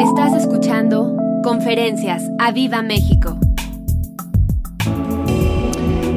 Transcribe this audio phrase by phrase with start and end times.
[0.00, 3.36] Estás escuchando Conferencias a Viva México.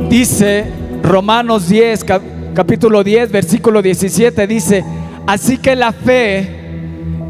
[0.10, 0.66] Dice
[1.04, 2.22] Romanos 10, cap-
[2.54, 4.84] capítulo 10, versículo 17, dice,
[5.28, 6.48] así que la fe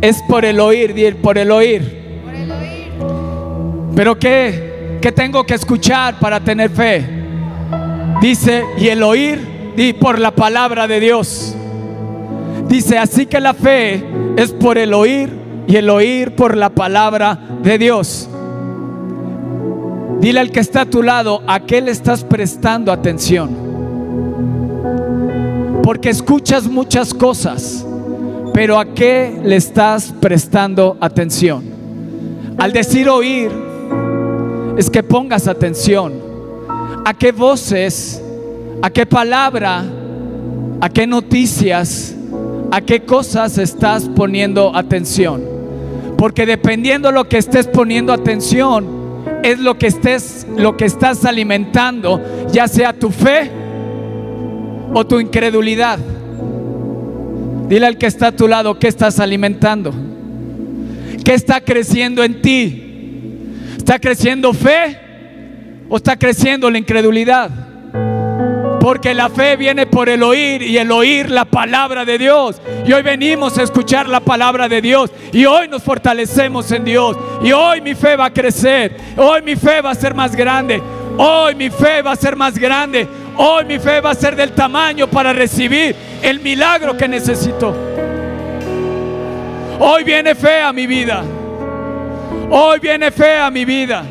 [0.01, 1.99] es por el oír, di, por el oír.
[3.95, 4.97] Pero ¿qué?
[5.01, 7.05] ¿Qué tengo que escuchar para tener fe?
[8.21, 11.55] Dice, y el oír, di, por la palabra de Dios.
[12.67, 14.03] Dice, así que la fe
[14.37, 15.38] es por el oír
[15.69, 18.27] y el oír por la palabra de Dios.
[20.19, 23.55] Dile al que está a tu lado, ¿a qué le estás prestando atención?
[25.83, 27.85] Porque escuchas muchas cosas,
[28.51, 31.63] pero ¿a qué le estás prestando atención?
[32.57, 33.51] Al decir oír,
[34.75, 36.13] es que pongas atención.
[37.05, 38.19] ¿A qué voces?
[38.81, 39.83] ¿A qué palabra?
[40.81, 42.15] ¿A qué noticias?
[42.71, 45.58] ¿A qué cosas estás poniendo atención?
[46.19, 48.85] Porque dependiendo lo que estés poniendo atención,
[49.41, 53.49] es lo que estés lo que estás alimentando, ya sea tu fe
[54.93, 55.97] o tu incredulidad.
[57.69, 59.93] Dile al que está a tu lado, ¿qué estás alimentando?
[61.23, 62.83] ¿Qué está creciendo en ti?
[63.77, 64.99] ¿Está creciendo fe
[65.87, 67.68] o está creciendo la incredulidad?
[68.89, 72.59] Porque la fe viene por el oír y el oír la palabra de Dios.
[72.87, 75.11] Y hoy venimos a escuchar la palabra de Dios.
[75.31, 77.15] Y hoy nos fortalecemos en Dios.
[77.43, 78.97] Y hoy mi fe va a crecer.
[79.15, 80.81] Hoy mi fe va a ser más grande.
[81.19, 83.07] Hoy mi fe va a ser más grande.
[83.37, 87.71] Hoy mi fe va a ser del tamaño para recibir el milagro que necesito.
[89.79, 91.23] Hoy viene fe a mi vida.
[92.49, 94.03] Hoy viene fe a mi vida.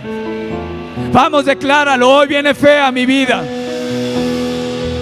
[1.11, 2.09] Vamos, decláralo.
[2.09, 3.43] Hoy viene fe a mi vida.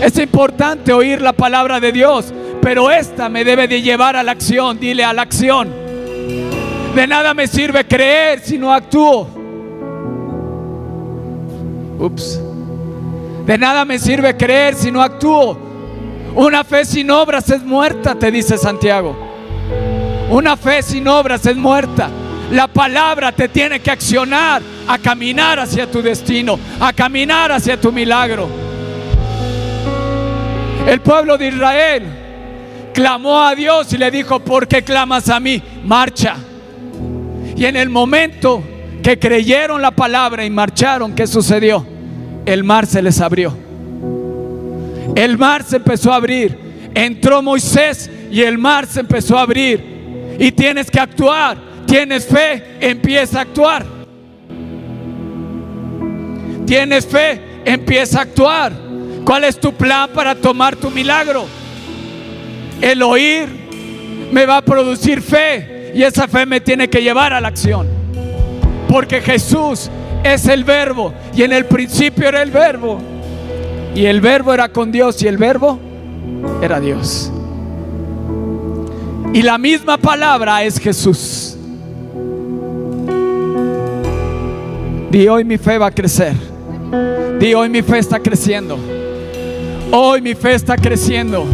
[0.01, 4.33] Es importante oír la palabra de Dios, pero esta me debe de llevar a la
[4.33, 4.79] acción.
[4.79, 5.73] Dile a la acción.
[6.95, 9.29] De nada me sirve creer si no actúo.
[11.99, 12.41] Ups.
[13.47, 15.59] De nada me sirve creer si no actúo.
[16.35, 19.17] Una fe sin obras es muerta, te dice Santiago.
[20.31, 22.11] Una fe sin obras es muerta.
[22.51, 27.91] La palabra te tiene que accionar a caminar hacia tu destino, a caminar hacia tu
[27.91, 28.66] milagro.
[30.87, 32.03] El pueblo de Israel
[32.95, 35.61] clamó a Dios y le dijo, ¿por qué clamas a mí?
[35.85, 36.37] Marcha.
[37.57, 38.63] Y en el momento
[39.03, 41.85] que creyeron la palabra y marcharon, ¿qué sucedió?
[42.47, 43.57] El mar se les abrió.
[45.17, 46.57] El mar se empezó a abrir.
[46.95, 50.37] Entró Moisés y el mar se empezó a abrir.
[50.39, 51.59] Y tienes que actuar.
[51.87, 53.85] Tienes fe, empieza a actuar.
[56.65, 58.73] Tienes fe, empieza a actuar.
[59.27, 61.47] ¿Cuál es tu plan para tomar tu milagro?
[62.81, 63.49] El oír
[64.31, 67.89] me va a producir fe y esa fe me tiene que llevar a la acción.
[68.89, 69.91] Porque Jesús
[70.23, 73.01] es el verbo y en el principio era el verbo.
[73.97, 75.81] Y el verbo era con Dios y el verbo
[76.63, 77.33] era Dios.
[79.33, 81.57] Y la misma palabra es Jesús.
[85.11, 86.35] Di hoy mi fe va a crecer.
[87.41, 88.96] Di hoy mi fe está creciendo.
[89.93, 91.47] Hoy mi fe está creciendo.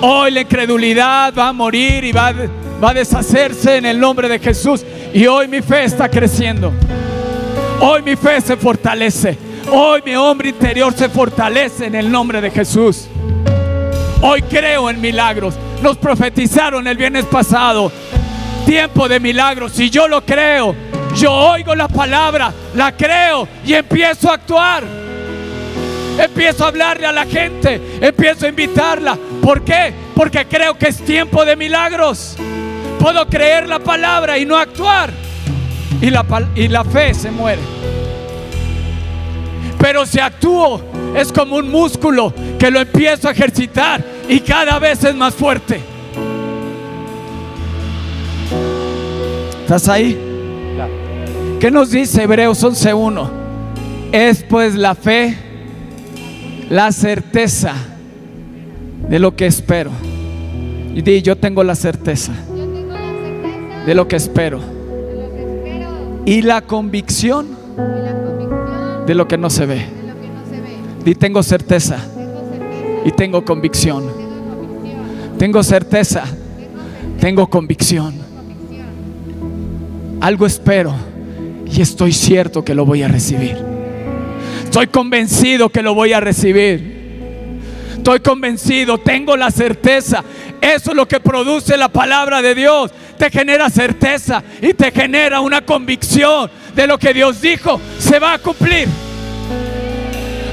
[0.00, 2.34] Hoy la incredulidad va a morir y va a,
[2.82, 4.84] va a deshacerse en el nombre de Jesús.
[5.12, 6.72] Y hoy mi fe está creciendo.
[7.80, 9.36] Hoy mi fe se fortalece.
[9.70, 13.08] Hoy mi hombre interior se fortalece en el nombre de Jesús.
[14.20, 15.54] Hoy creo en milagros.
[15.82, 17.90] Nos profetizaron el viernes pasado.
[18.64, 19.72] Tiempo de milagros.
[19.72, 20.74] Si yo lo creo,
[21.16, 24.84] yo oigo la palabra, la creo y empiezo a actuar.
[26.18, 29.18] Empiezo a hablarle a la gente, empiezo a invitarla.
[29.40, 29.92] ¿Por qué?
[30.14, 32.36] Porque creo que es tiempo de milagros.
[32.98, 35.10] Puedo creer la palabra y no actuar.
[36.00, 36.24] Y la,
[36.54, 37.62] y la fe se muere.
[39.78, 40.80] Pero si actúo,
[41.16, 45.80] es como un músculo que lo empiezo a ejercitar y cada vez es más fuerte.
[49.62, 50.16] ¿Estás ahí?
[51.58, 53.30] ¿Qué nos dice Hebreos 11.1?
[54.12, 55.36] Es pues la fe,
[56.72, 57.74] la certeza
[59.06, 59.90] de lo que espero.
[60.94, 62.32] Y di, yo tengo la certeza
[63.84, 64.58] de lo que espero.
[66.24, 67.46] Y la convicción
[69.06, 69.84] de lo que no se ve.
[71.04, 71.98] Di, tengo certeza
[73.04, 74.04] y tengo convicción.
[75.38, 76.24] tengo certeza,
[77.20, 78.14] tengo convicción.
[80.22, 80.94] Algo espero
[81.70, 83.71] y estoy cierto que lo voy a recibir.
[84.72, 87.60] Estoy convencido que lo voy a recibir.
[87.94, 90.24] Estoy convencido, tengo la certeza.
[90.62, 92.90] Eso es lo que produce la palabra de Dios.
[93.18, 98.32] te genera certeza y te genera una convicción de lo que Dios dijo se va
[98.32, 98.88] a cumplir.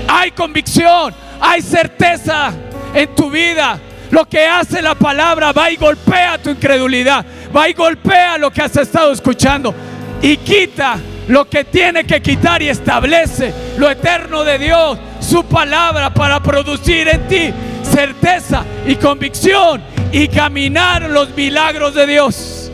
[0.10, 2.52] Hay convicción, hay certeza
[2.94, 3.80] en tu vida.
[4.12, 7.26] Lo que hace la palabra va y golpea tu incredulidad,
[7.56, 9.74] va y golpea lo que has estado escuchando
[10.22, 10.98] y quita
[11.30, 17.08] lo que tiene que quitar y establece lo eterno de Dios, su palabra para producir
[17.08, 17.54] en ti
[17.84, 19.82] certeza y convicción
[20.12, 22.72] y caminar en los milagros de Dios.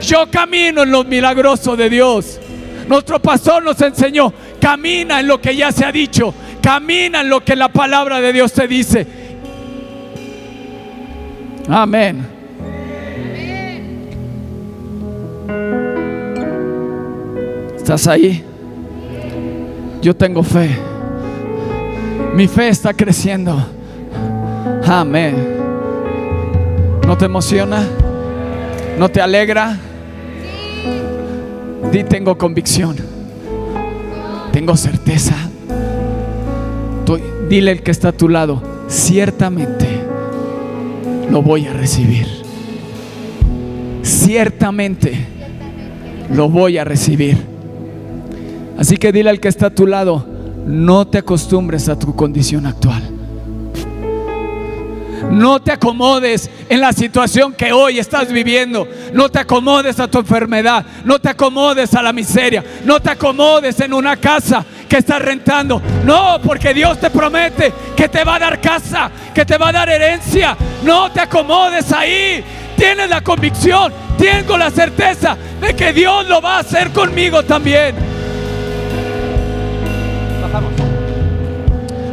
[0.00, 2.40] Yo camino en los milagrosos de Dios.
[2.88, 7.44] Nuestro pastor nos enseñó, camina en lo que ya se ha dicho, camina en lo
[7.44, 9.06] que la palabra de Dios te dice.
[11.68, 12.39] Amén.
[17.90, 18.44] ¿Estás ahí?
[20.00, 20.70] Yo tengo fe.
[22.36, 23.66] Mi fe está creciendo.
[24.86, 25.34] Amén.
[27.04, 27.82] ¿No te emociona?
[28.96, 29.76] ¿No te alegra?
[31.90, 32.94] Di tengo convicción.
[34.52, 35.34] Tengo certeza.
[37.48, 39.88] Dile el que está a tu lado, ciertamente
[41.28, 42.28] lo voy a recibir.
[44.02, 45.26] Ciertamente
[46.32, 47.49] lo voy a recibir.
[48.80, 50.24] Así que dile al que está a tu lado,
[50.64, 53.02] no te acostumbres a tu condición actual.
[55.30, 58.88] No te acomodes en la situación que hoy estás viviendo.
[59.12, 60.86] No te acomodes a tu enfermedad.
[61.04, 62.64] No te acomodes a la miseria.
[62.86, 65.82] No te acomodes en una casa que estás rentando.
[66.06, 69.72] No, porque Dios te promete que te va a dar casa, que te va a
[69.72, 70.56] dar herencia.
[70.84, 72.42] No te acomodes ahí.
[72.78, 78.09] Tienes la convicción, tengo la certeza de que Dios lo va a hacer conmigo también.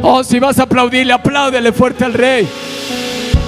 [0.02, 2.48] Oh, si vas a aplaudirle, apláudele fuerte al rey.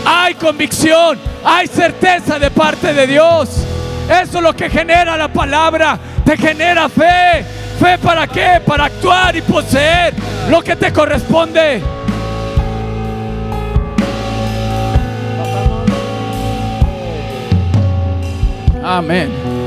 [0.05, 3.49] Hay convicción, hay certeza de parte de Dios.
[4.09, 5.99] Eso es lo que genera la palabra.
[6.25, 7.45] Te genera fe.
[7.79, 8.61] ¿Fe para qué?
[8.67, 10.13] Para actuar y poseer
[10.51, 11.81] lo que te corresponde.
[18.83, 19.60] Amén.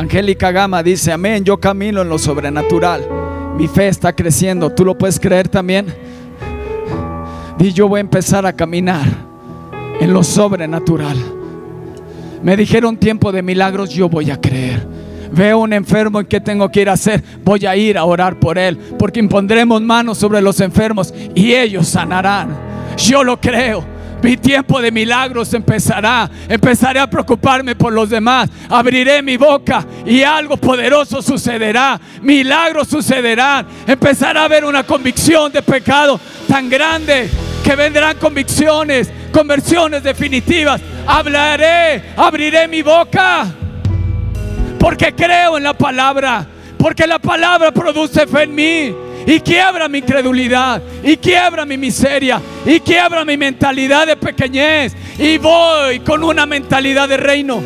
[0.00, 3.06] Angélica Gama dice, amén, yo camino en lo sobrenatural.
[3.58, 4.70] Mi fe está creciendo.
[4.70, 5.94] ¿Tú lo puedes creer también?
[7.58, 9.04] Y yo voy a empezar a caminar
[10.00, 11.18] en lo sobrenatural.
[12.42, 14.86] Me dijeron tiempo de milagros, yo voy a creer.
[15.32, 17.22] Veo un enfermo y qué tengo que ir a hacer.
[17.44, 21.86] Voy a ir a orar por él, porque impondremos manos sobre los enfermos y ellos
[21.86, 22.56] sanarán.
[22.96, 23.99] Yo lo creo.
[24.22, 26.30] Mi tiempo de milagros empezará.
[26.48, 28.50] Empezaré a preocuparme por los demás.
[28.68, 32.00] Abriré mi boca y algo poderoso sucederá.
[32.22, 33.66] Milagros sucederán.
[33.86, 37.30] Empezará a haber una convicción de pecado tan grande
[37.64, 40.80] que vendrán convicciones, conversiones definitivas.
[41.06, 43.46] Hablaré, abriré mi boca.
[44.78, 46.46] Porque creo en la palabra.
[46.78, 48.94] Porque la palabra produce fe en mí.
[49.30, 50.82] Y quiebra mi incredulidad.
[51.04, 52.42] Y quiebra mi miseria.
[52.66, 54.92] Y quiebra mi mentalidad de pequeñez.
[55.20, 57.62] Y voy con una mentalidad de reino.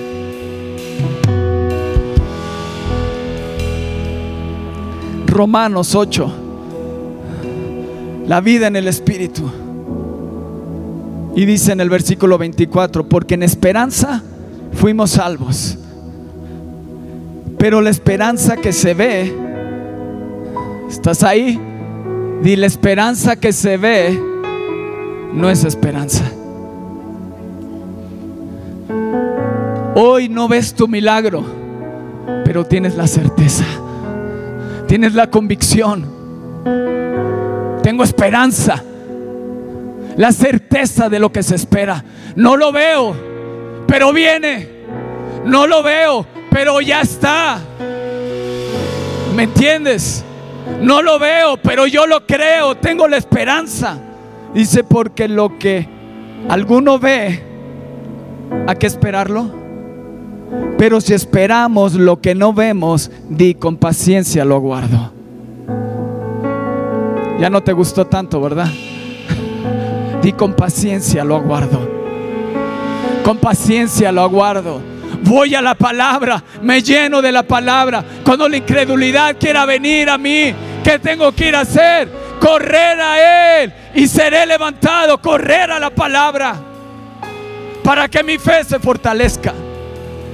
[5.27, 6.33] Romanos 8.
[8.27, 9.51] La vida en el Espíritu.
[11.35, 14.23] Y dice en el versículo 24, porque en esperanza
[14.75, 15.79] fuimos salvos.
[17.57, 19.44] Pero la esperanza que se ve,
[20.89, 21.61] ¿estás ahí?
[22.43, 24.21] Di la esperanza que se ve
[25.33, 26.25] no es esperanza.
[29.97, 31.45] Hoy no ves tu milagro,
[32.45, 33.65] pero tienes la certeza,
[34.87, 36.13] tienes la convicción.
[37.83, 38.83] Tengo esperanza,
[40.17, 42.05] la certeza de lo que se espera.
[42.35, 43.15] No lo veo,
[43.87, 44.69] pero viene.
[45.45, 47.59] No lo veo, pero ya está.
[49.37, 50.25] ¿Me entiendes?
[50.81, 53.99] No lo veo, pero yo lo creo, tengo la esperanza.
[54.55, 55.89] Dice, porque lo que
[56.49, 57.43] alguno ve,
[58.67, 59.51] ¿a qué esperarlo?
[60.79, 65.13] Pero si esperamos lo que no vemos, di con paciencia lo aguardo.
[67.39, 68.69] Ya no te gustó tanto, ¿verdad?
[70.23, 71.81] Di con paciencia lo aguardo.
[73.25, 74.94] Con paciencia lo aguardo.
[75.25, 78.05] Voy a la palabra, me lleno de la palabra.
[78.23, 80.53] Cuando la incredulidad quiera venir a mí,
[80.83, 82.09] ¿qué tengo que ir a hacer?
[82.39, 85.21] Correr a Él y seré levantado.
[85.23, 86.57] Correr a la palabra
[87.83, 89.55] para que mi fe se fortalezca.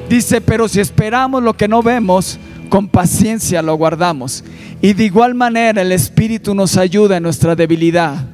[0.09, 4.42] Dice, pero si esperamos lo que no vemos, con paciencia lo guardamos.
[4.82, 8.25] Y de igual manera el Espíritu nos ayuda en nuestra debilidad.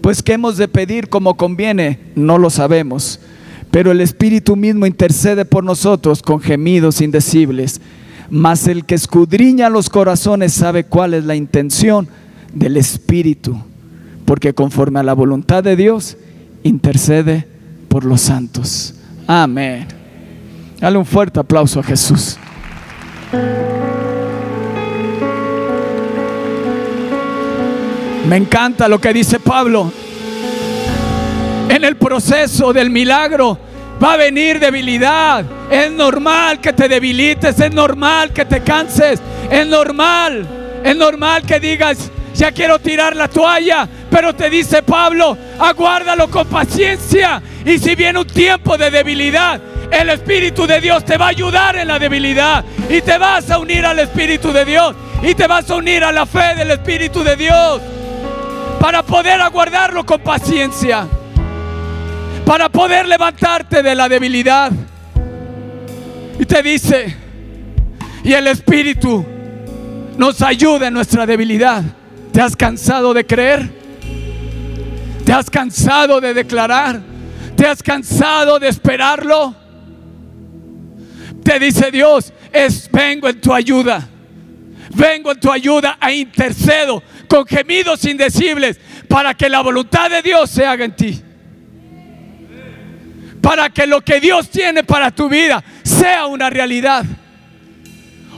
[0.00, 3.20] Pues qué hemos de pedir como conviene, no lo sabemos.
[3.74, 7.80] Pero el Espíritu mismo intercede por nosotros con gemidos indecibles.
[8.30, 12.06] Mas el que escudriña los corazones sabe cuál es la intención
[12.52, 13.60] del Espíritu.
[14.26, 16.16] Porque conforme a la voluntad de Dios,
[16.62, 17.48] intercede
[17.88, 18.94] por los santos.
[19.26, 19.88] Amén.
[20.78, 22.38] Dale un fuerte aplauso a Jesús.
[28.28, 29.90] Me encanta lo que dice Pablo.
[31.68, 33.58] En el proceso del milagro
[34.02, 35.44] va a venir debilidad.
[35.70, 40.46] Es normal que te debilites, es normal que te canses, es normal,
[40.84, 46.46] es normal que digas, ya quiero tirar la toalla, pero te dice Pablo, aguárdalo con
[46.48, 47.40] paciencia.
[47.64, 51.76] Y si viene un tiempo de debilidad, el Espíritu de Dios te va a ayudar
[51.76, 55.70] en la debilidad y te vas a unir al Espíritu de Dios y te vas
[55.70, 57.80] a unir a la fe del Espíritu de Dios
[58.80, 61.06] para poder aguardarlo con paciencia,
[62.44, 64.70] para poder levantarte de la debilidad.
[66.38, 67.16] Y te dice,
[68.22, 69.24] y el Espíritu
[70.16, 71.82] nos ayuda en nuestra debilidad.
[72.32, 73.70] ¿Te has cansado de creer?
[75.24, 77.00] ¿Te has cansado de declarar?
[77.56, 79.54] ¿Te has cansado de esperarlo?
[81.42, 84.08] Te dice Dios, es vengo en tu ayuda.
[84.94, 90.50] Vengo en tu ayuda a intercedo con gemidos indecibles para que la voluntad de Dios
[90.50, 91.22] se haga en ti.
[93.44, 97.04] Para que lo que Dios tiene para tu vida sea una realidad.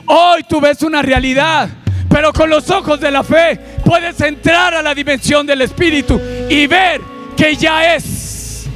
[0.04, 1.68] Hoy tú ves una realidad,
[2.08, 6.20] pero con los ojos de la fe puedes entrar a la dimensión del Espíritu
[6.50, 7.00] y ver
[7.36, 8.66] que ya es.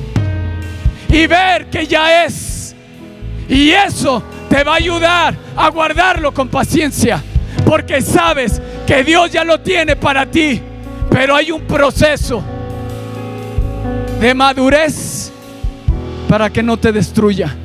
[1.08, 2.76] Y ver que ya es.
[3.48, 7.20] Y eso te va a ayudar a guardarlo con paciencia.
[7.66, 10.62] Porque sabes que Dios ya lo tiene para ti.
[11.10, 12.40] Pero hay un proceso
[14.20, 15.32] de madurez
[16.30, 17.56] para que no te destruya.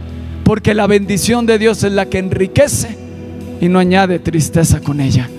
[0.44, 2.98] Porque la bendición de Dios es la que enriquece
[3.62, 5.30] y no añade tristeza con ella.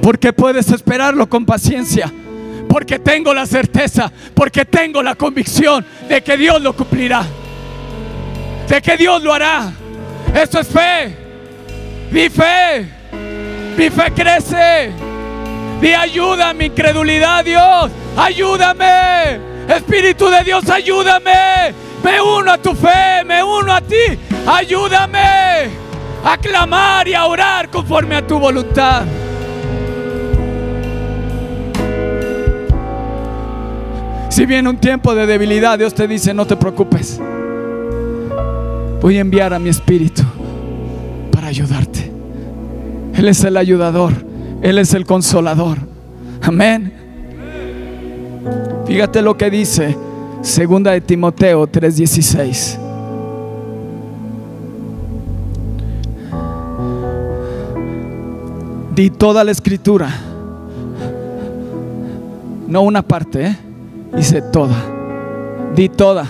[0.00, 2.12] Porque puedes esperarlo con paciencia.
[2.68, 7.24] Porque tengo la certeza, porque tengo la convicción de que Dios lo cumplirá.
[8.68, 9.72] De que Dios lo hará.
[10.32, 11.16] Eso es fe.
[12.12, 12.99] Mi fe.
[13.76, 14.92] Mi fe crece.
[15.80, 17.90] Di ayuda mi incredulidad, Dios.
[18.16, 19.40] Ayúdame.
[19.68, 21.72] Espíritu de Dios, ayúdame.
[22.02, 24.18] Me uno a tu fe, me uno a ti.
[24.46, 25.90] Ayúdame
[26.24, 29.04] a clamar y a orar conforme a tu voluntad.
[34.28, 37.20] Si viene un tiempo de debilidad, Dios te dice, no te preocupes.
[39.00, 40.22] Voy a enviar a mi espíritu
[41.32, 42.19] para ayudarte.
[43.20, 44.14] Él es el ayudador,
[44.62, 45.76] Él es el consolador.
[46.40, 46.90] Amén.
[48.86, 49.94] Fíjate lo que dice
[50.40, 52.78] Segunda de Timoteo 3:16.
[58.94, 60.08] Di toda la escritura.
[62.68, 63.56] No una parte, ¿eh?
[64.16, 64.76] Dice toda.
[65.76, 66.24] Di toda.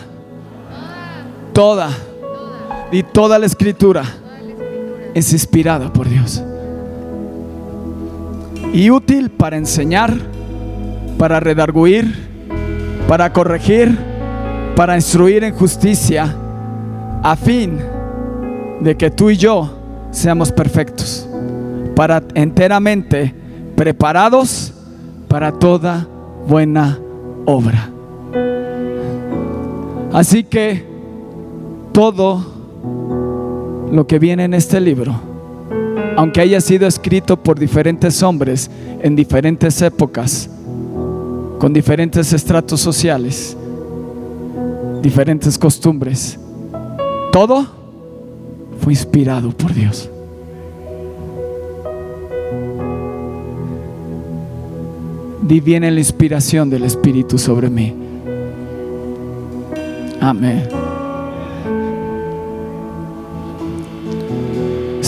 [1.52, 1.88] Toda.
[2.90, 4.02] Di toda la escritura.
[5.14, 6.42] Es inspirada por Dios.
[8.72, 10.14] Y útil para enseñar,
[11.18, 12.14] para redarguir,
[13.08, 13.96] para corregir,
[14.76, 16.34] para instruir en justicia,
[17.22, 17.78] a fin
[18.80, 19.70] de que tú y yo
[20.10, 21.28] seamos perfectos,
[21.94, 23.34] para enteramente
[23.76, 24.72] preparados
[25.28, 26.06] para toda
[26.46, 26.98] buena
[27.46, 27.90] obra.
[30.12, 30.84] Así que
[31.92, 32.44] todo
[33.92, 35.29] lo que viene en este libro,
[36.16, 38.70] aunque haya sido escrito por diferentes hombres
[39.02, 40.48] en diferentes épocas,
[41.58, 43.56] con diferentes estratos sociales,
[45.02, 46.38] diferentes costumbres,
[47.32, 47.66] todo
[48.80, 50.10] fue inspirado por Dios.
[55.42, 57.94] Di viene la inspiración del Espíritu sobre mí.
[60.20, 60.79] Amén.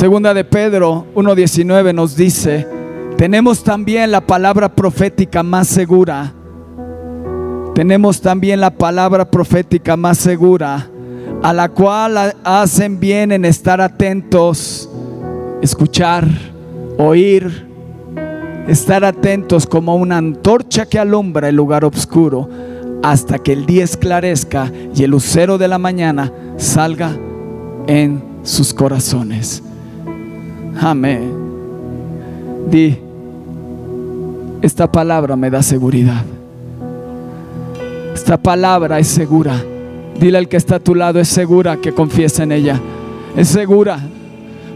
[0.02, 2.66] Segunda de Pedro 1.19 nos dice,
[3.16, 6.32] tenemos también la palabra profética más segura.
[7.72, 10.90] Tenemos también la palabra profética más segura,
[11.40, 14.90] a la cual hacen bien en estar atentos,
[15.62, 16.26] escuchar,
[16.98, 17.68] oír,
[18.66, 22.48] estar atentos como una antorcha que alumbra el lugar oscuro
[23.04, 27.16] hasta que el día esclarezca y el lucero de la mañana salga
[27.86, 29.62] en sus corazones.
[30.80, 31.32] Amén.
[32.70, 32.98] Di,
[34.62, 36.24] esta palabra me da seguridad.
[38.14, 39.60] Esta palabra es segura.
[40.18, 42.80] Dile al que está a tu lado, es segura que confiesa en ella.
[43.36, 43.98] Es segura.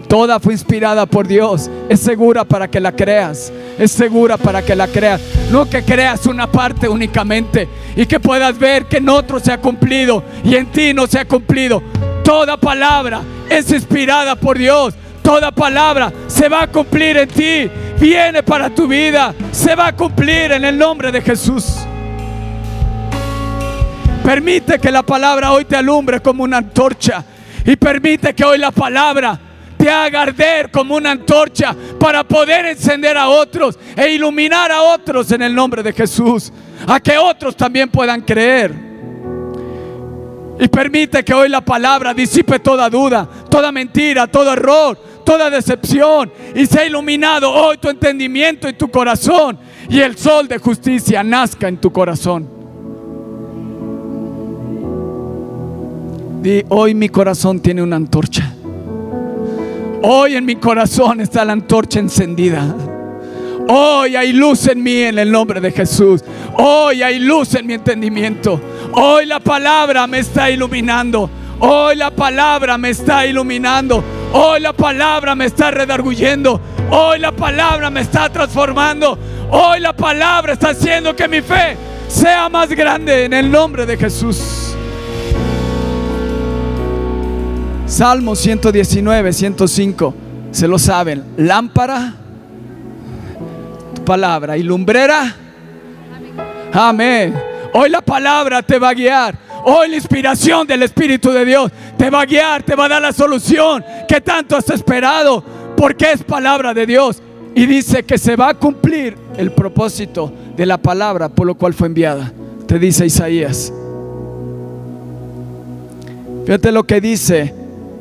[0.08, 1.70] Toda fue inspirada por Dios.
[1.88, 3.52] Es segura para que la creas.
[3.78, 5.20] Es segura para que la creas.
[5.50, 9.60] No que creas una parte únicamente y que puedas ver que en otro se ha
[9.60, 11.82] cumplido y en ti no se ha cumplido.
[12.24, 14.94] Toda palabra es inspirada por Dios.
[15.26, 17.68] Toda palabra se va a cumplir en ti.
[17.98, 19.34] Viene para tu vida.
[19.50, 21.78] Se va a cumplir en el nombre de Jesús.
[24.22, 27.24] Permite que la palabra hoy te alumbre como una antorcha.
[27.64, 29.36] Y permite que hoy la palabra
[29.76, 35.32] te haga arder como una antorcha para poder encender a otros e iluminar a otros
[35.32, 36.52] en el nombre de Jesús.
[36.86, 38.86] A que otros también puedan creer.
[40.60, 46.32] Y permite que hoy la palabra disipe toda duda, toda mentira, todo error, toda decepción.
[46.54, 49.58] Y sea iluminado hoy tu entendimiento y tu corazón.
[49.90, 52.48] Y el sol de justicia nazca en tu corazón.
[56.68, 58.54] Hoy mi corazón tiene una antorcha.
[60.02, 62.72] Hoy en mi corazón está la antorcha encendida.
[63.68, 66.22] Hoy hay luz en mí en el nombre de Jesús.
[66.56, 68.60] Hoy hay luz en mi entendimiento.
[68.92, 71.28] Hoy la palabra me está iluminando.
[71.58, 74.04] Hoy la palabra me está iluminando.
[74.32, 76.60] Hoy la palabra me está redarguyendo.
[76.90, 79.18] Hoy la palabra me está transformando.
[79.50, 81.76] Hoy la palabra está haciendo que mi fe
[82.08, 84.74] sea más grande en el nombre de Jesús.
[87.86, 90.14] Salmo 119, 105.
[90.50, 91.24] Se lo saben.
[91.36, 92.14] Lámpara,
[93.94, 94.56] tu palabra.
[94.56, 95.34] Y lumbrera.
[96.72, 97.34] Amén.
[97.72, 99.45] Hoy la palabra te va a guiar.
[99.68, 103.02] Hoy la inspiración del Espíritu de Dios te va a guiar, te va a dar
[103.02, 105.42] la solución que tanto has esperado.
[105.76, 107.20] Porque es palabra de Dios.
[107.52, 111.74] Y dice que se va a cumplir el propósito de la palabra por lo cual
[111.74, 112.32] fue enviada.
[112.68, 113.72] Te dice Isaías.
[116.44, 117.52] Fíjate lo que dice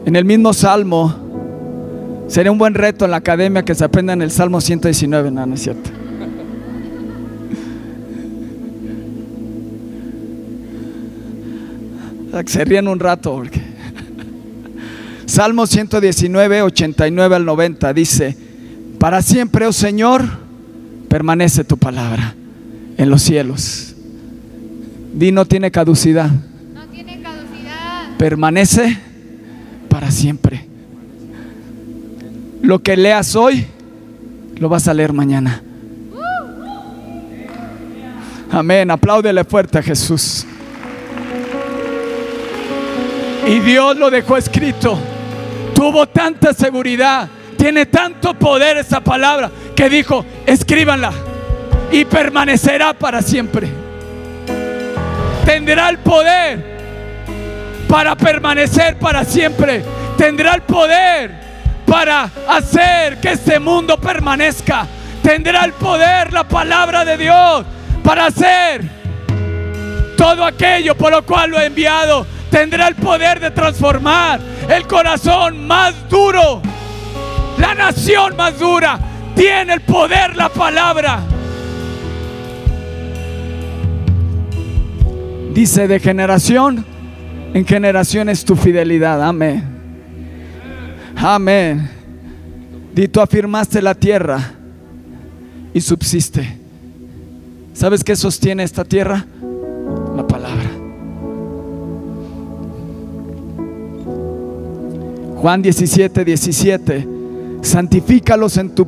[0.06, 1.16] en el mismo salmo.
[2.28, 5.32] Sería un buen reto en la academia que se aprenda en el Salmo 119.
[5.32, 5.90] No, no es cierto.
[12.46, 13.62] Se ríen un rato porque.
[15.26, 18.38] Salmo 119, 89 al 90 dice:
[19.00, 20.24] Para siempre, oh Señor,
[21.08, 22.36] permanece tu palabra
[22.98, 23.96] en los cielos.
[25.14, 26.30] Di no tiene caducidad.
[26.74, 28.18] No tiene caducidad.
[28.18, 28.98] Permanece
[29.90, 30.68] para siempre.
[32.62, 33.66] Lo que leas hoy,
[34.58, 35.62] lo vas a leer mañana.
[38.52, 38.92] Amén.
[38.92, 40.46] Apláudele fuerte a Jesús.
[43.46, 44.98] Y Dios lo dejó escrito.
[45.74, 47.28] Tuvo tanta seguridad.
[47.58, 51.12] Tiene tanto poder esa palabra que dijo, escríbanla.
[51.92, 53.70] Y permanecerá para siempre.
[55.46, 56.76] Tendrá el poder
[57.88, 59.84] para permanecer para siempre.
[60.18, 61.46] Tendrá el poder
[61.86, 64.88] para hacer que este mundo permanezca.
[65.22, 67.66] Tendrá el poder, la palabra de Dios,
[68.04, 68.82] para hacer
[70.18, 72.26] todo aquello por lo cual lo he enviado.
[72.50, 76.62] Tendrá el poder de transformar el corazón más duro,
[77.58, 79.00] la nación más dura.
[79.36, 81.20] Tiene el poder la palabra.
[85.54, 86.86] Dice de generación
[87.54, 89.24] en generaciones tu fidelidad.
[89.24, 89.64] Amén.
[91.16, 91.90] Amén.
[92.94, 94.54] Di tú afirmaste la tierra
[95.74, 96.58] y subsiste.
[97.74, 99.26] ¿Sabes qué sostiene esta tierra?
[100.16, 100.75] La palabra.
[105.46, 107.08] Juan 17, 17.
[107.62, 108.88] Santifícalos en tu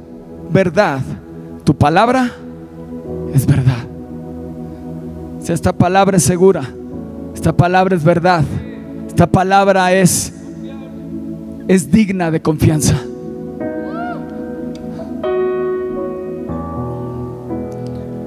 [0.49, 1.01] verdad.
[1.63, 2.31] Tu palabra
[3.31, 3.85] es verdad.
[5.39, 6.63] Si esta palabra es segura,
[7.35, 8.43] esta palabra es verdad.
[9.05, 10.33] Esta palabra es
[11.67, 12.99] es digna de confianza.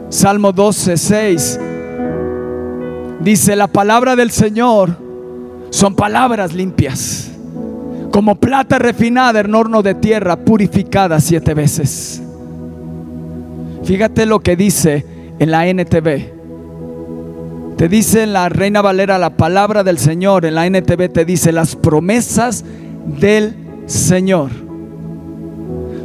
[0.09, 1.61] Salmo 12, 6
[3.25, 4.97] dice, la palabra del Señor
[5.71, 7.30] son palabras limpias,
[8.11, 12.23] como plata refinada en horno de tierra, purificada siete veces.
[13.85, 15.07] Fíjate lo que dice
[15.38, 16.38] en la NTV.
[17.77, 21.77] Te dice la Reina Valera la palabra del Señor, en la NTV te dice las
[21.77, 22.64] promesas
[23.18, 23.55] del
[23.87, 24.51] Señor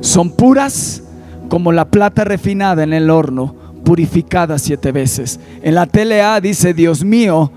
[0.06, 1.02] son puras,
[1.50, 5.40] como la plata refinada en el horno, purificada siete veces.
[5.62, 7.52] En la TLA dice, Dios mío,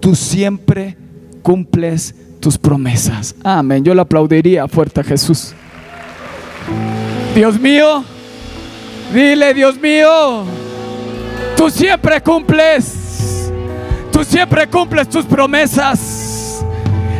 [0.00, 0.96] tú siempre
[1.42, 3.34] cumples tus promesas.
[3.42, 3.82] Amén.
[3.82, 5.54] Yo le aplaudiría fuerte a Jesús.
[7.34, 8.04] Dios mío,
[9.14, 10.44] dile, Dios mío,
[11.56, 13.50] tú siempre cumples,
[14.10, 16.62] tú siempre cumples tus promesas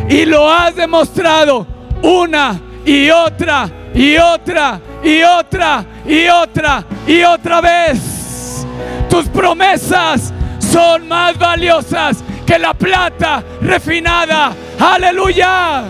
[0.07, 1.65] y lo has demostrado
[2.03, 8.67] una y otra y otra y otra y otra y otra vez.
[9.09, 14.53] Tus promesas son más valiosas que la plata refinada.
[14.79, 15.83] Aleluya.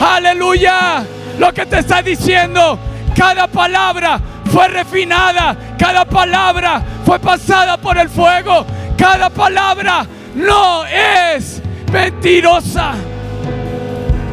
[0.00, 1.04] Aleluya.
[1.38, 2.78] Lo que te está diciendo,
[3.16, 4.20] cada palabra
[4.52, 8.66] fue refinada, cada palabra fue pasada por el fuego,
[8.98, 11.62] cada palabra no es
[11.92, 12.94] mentirosa.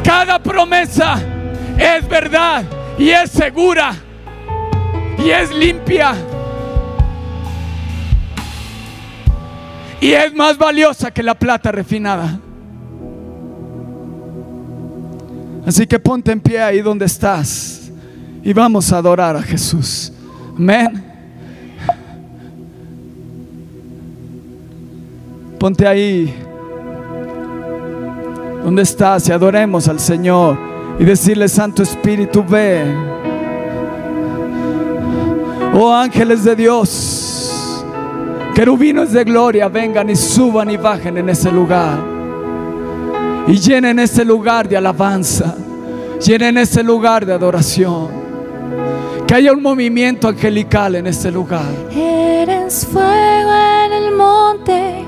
[0.04, 1.20] Cada promesa
[1.78, 2.64] es verdad
[2.98, 3.94] y es segura
[5.18, 6.16] y es limpia.
[10.00, 12.40] Y es más valiosa que la plata refinada.
[15.66, 17.92] Así que ponte en pie ahí donde estás
[18.44, 20.14] y vamos a adorar a Jesús.
[20.56, 21.04] Amén.
[25.60, 26.34] Ponte ahí
[28.64, 30.58] donde estás y adoremos al Señor
[31.00, 32.86] y decirle, Santo Espíritu, ve.
[35.74, 37.27] Oh ángeles de Dios,
[38.58, 42.00] querubinos de gloria, vengan y suban y bajen en ese lugar.
[43.48, 45.56] Y llenen ese lugar de alabanza,
[46.20, 48.08] llenen ese lugar de adoración.
[49.28, 51.72] Que haya un movimiento angelical en este lugar.
[51.96, 53.52] Eres fuego
[53.86, 55.06] en el monte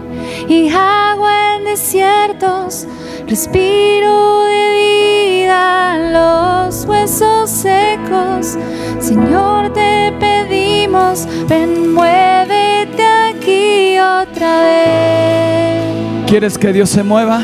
[0.47, 2.85] y agua en desiertos,
[3.27, 5.18] respiro de vida
[5.49, 8.57] los huesos secos.
[8.99, 16.25] Señor, te pedimos, ven, muévete aquí otra vez.
[16.27, 17.41] ¿Quieres que Dios se mueva?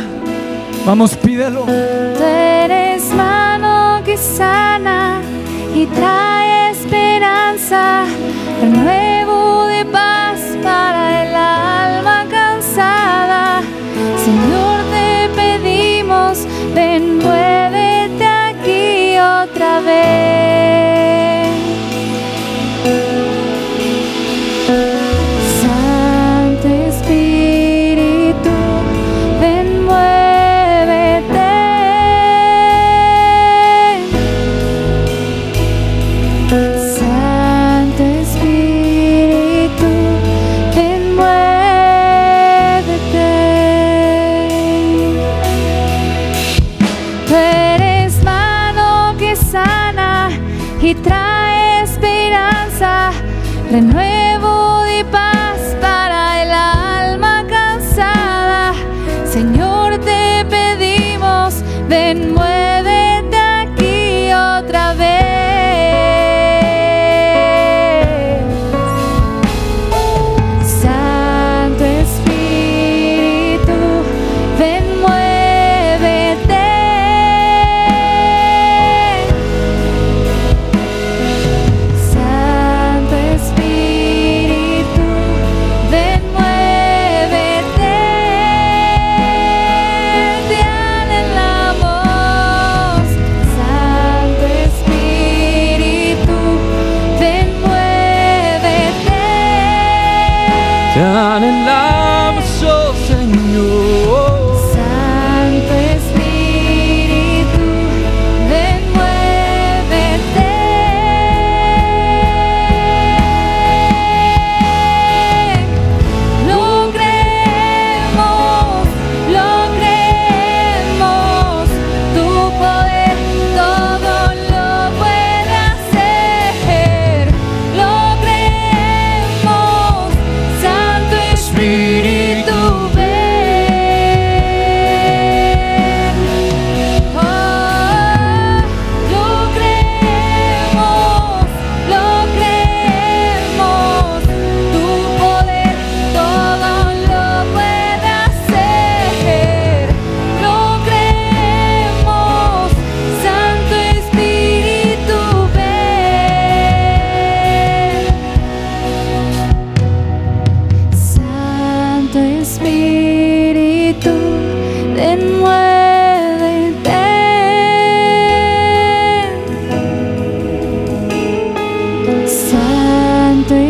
[0.86, 1.62] Vamos, pídelo.
[1.62, 5.22] Tú eres mano que sana
[5.74, 8.04] y trae esperanza,
[8.62, 13.62] renuevo de paz para el alma cansada.
[14.24, 17.64] Señor, te pedimos, ven, muévete
[19.78, 20.55] otra
[61.88, 62.35] pedimos,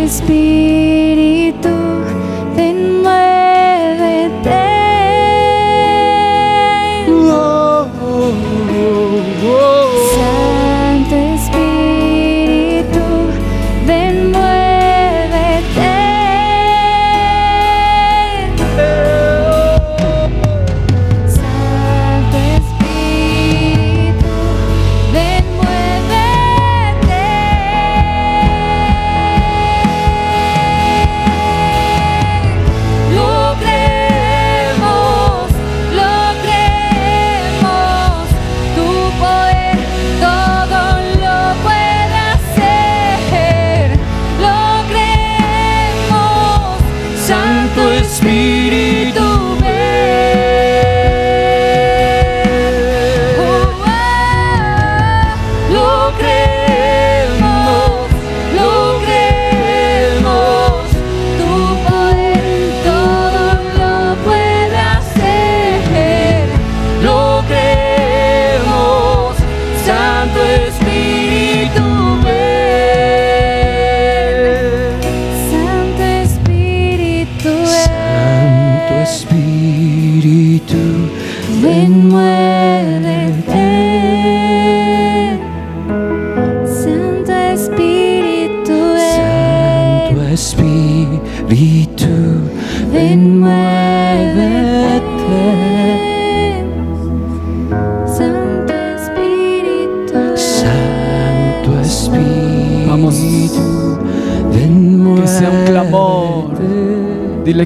[0.06, 0.85] be.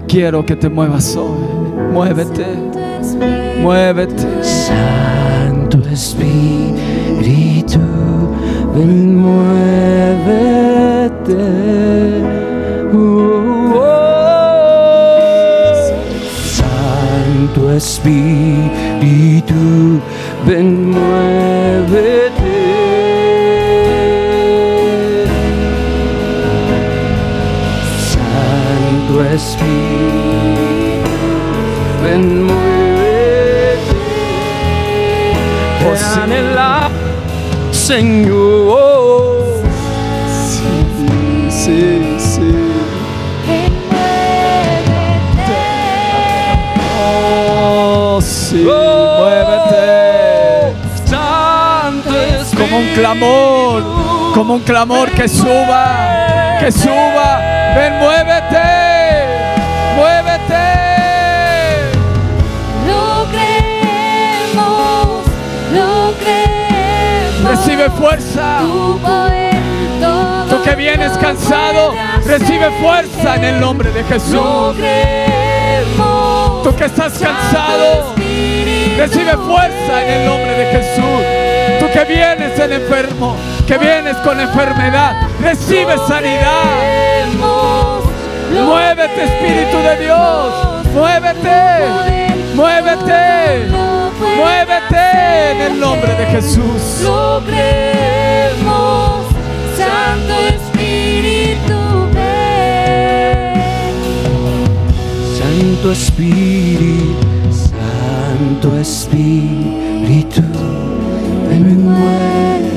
[0.10, 1.38] Quiero que te muevas hoy.
[1.93, 2.45] Muévete,
[3.62, 4.28] muévete.
[4.41, 7.80] Santo Espíritu,
[8.76, 9.69] ven muévete.
[16.58, 19.54] Santo Espíritu,
[20.45, 22.30] ven muévete.
[28.12, 29.88] Santo Espíritu,
[52.56, 53.84] Como un clamor,
[54.36, 57.41] como un clamor que suba, que suba.
[57.75, 58.68] Ven, muévete.
[67.79, 68.59] Recibe fuerza.
[70.49, 71.93] Tú que vienes cansado,
[72.25, 74.75] recibe fuerza en el nombre de Jesús.
[76.61, 78.15] Tú que estás cansado,
[78.97, 81.23] recibe fuerza en el nombre de Jesús.
[81.79, 87.27] Tú que vienes el enfermo, que vienes con enfermedad, recibe sanidad.
[88.51, 90.53] Muévete, Espíritu de Dios.
[90.93, 91.85] Muévete.
[92.55, 93.98] Muévete.
[94.19, 97.01] Muévete en el nombre de Jesús.
[97.03, 99.25] Lo creemos,
[99.77, 101.79] Santo Espíritu,
[102.13, 103.53] ven.
[105.38, 107.15] Santo Espíritu,
[107.49, 110.41] Santo Espíritu,
[111.49, 112.69] ven muévete.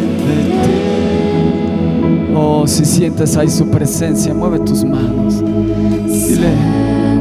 [2.34, 5.42] Oh, si sientes ahí su presencia, mueve tus manos.
[6.06, 6.54] Dile,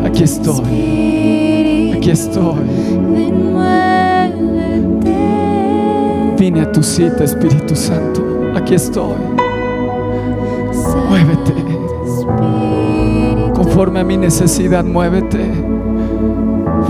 [0.05, 1.93] aquí estoy.
[1.97, 2.55] Aquí estoy.
[6.38, 8.21] Vine a tu cita, Espíritu Santo.
[8.56, 9.13] Aquí estoy.
[11.08, 11.54] Muévete.
[13.54, 15.51] Conforme a mi necesidad, muévete.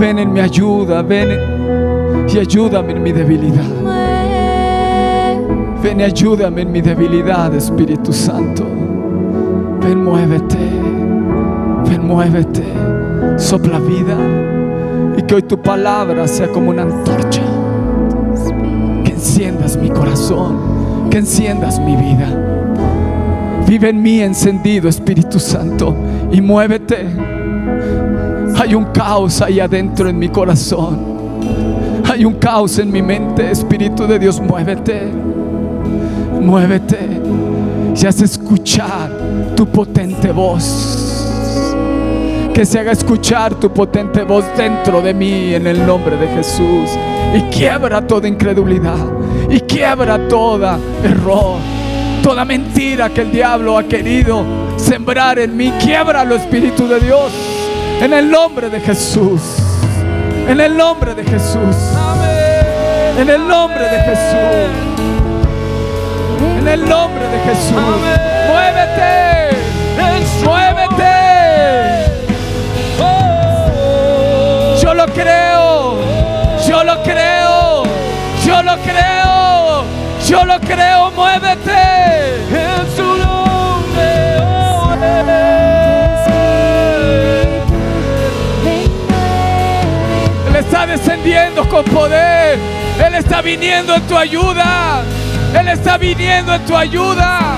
[0.00, 1.38] Ven en mi ayuda, ven
[2.32, 3.62] y ayúdame en mi debilidad.
[5.82, 8.64] Ven y ayúdame en mi debilidad, Espíritu Santo.
[9.82, 10.58] Ven, muévete.
[11.88, 12.64] Ven, muévete.
[13.36, 14.16] Sopla vida.
[15.16, 17.42] Y que hoy tu palabra sea como una antorcha.
[19.04, 21.08] Que enciendas mi corazón.
[21.10, 22.28] Que enciendas mi vida.
[23.66, 25.94] Vive en mí encendido, Espíritu Santo.
[26.30, 27.06] Y muévete.
[28.56, 31.12] Hay un caos ahí adentro en mi corazón.
[32.10, 35.10] Hay un caos en mi mente, Espíritu de Dios, muévete.
[36.40, 37.22] Muévete
[38.00, 39.10] y haz escuchar
[39.54, 40.91] tu potente voz.
[42.54, 46.90] Que se haga escuchar tu potente voz dentro de mí en el nombre de Jesús.
[47.34, 48.98] Y quiebra toda incredulidad.
[49.48, 51.58] Y quiebra toda error.
[52.22, 54.44] Toda mentira que el diablo ha querido
[54.76, 55.72] sembrar en mí.
[55.80, 57.32] Quiebralo, Espíritu de Dios.
[58.00, 59.40] En el nombre de Jesús.
[60.46, 61.76] En el nombre de Jesús.
[63.18, 64.92] En el nombre de Jesús.
[66.60, 67.72] En el nombre de Jesús.
[68.48, 69.56] Muévete.
[70.44, 70.71] Muévete.
[75.14, 75.98] Creo.
[76.66, 77.82] Yo lo creo.
[78.44, 79.84] Yo lo creo.
[80.26, 81.10] Yo lo creo.
[81.12, 82.36] Muévete.
[82.50, 83.12] En su
[90.48, 92.58] Él está descendiendo con poder.
[93.04, 95.02] Él está viniendo en tu ayuda.
[95.58, 97.56] Él está viniendo en tu ayuda.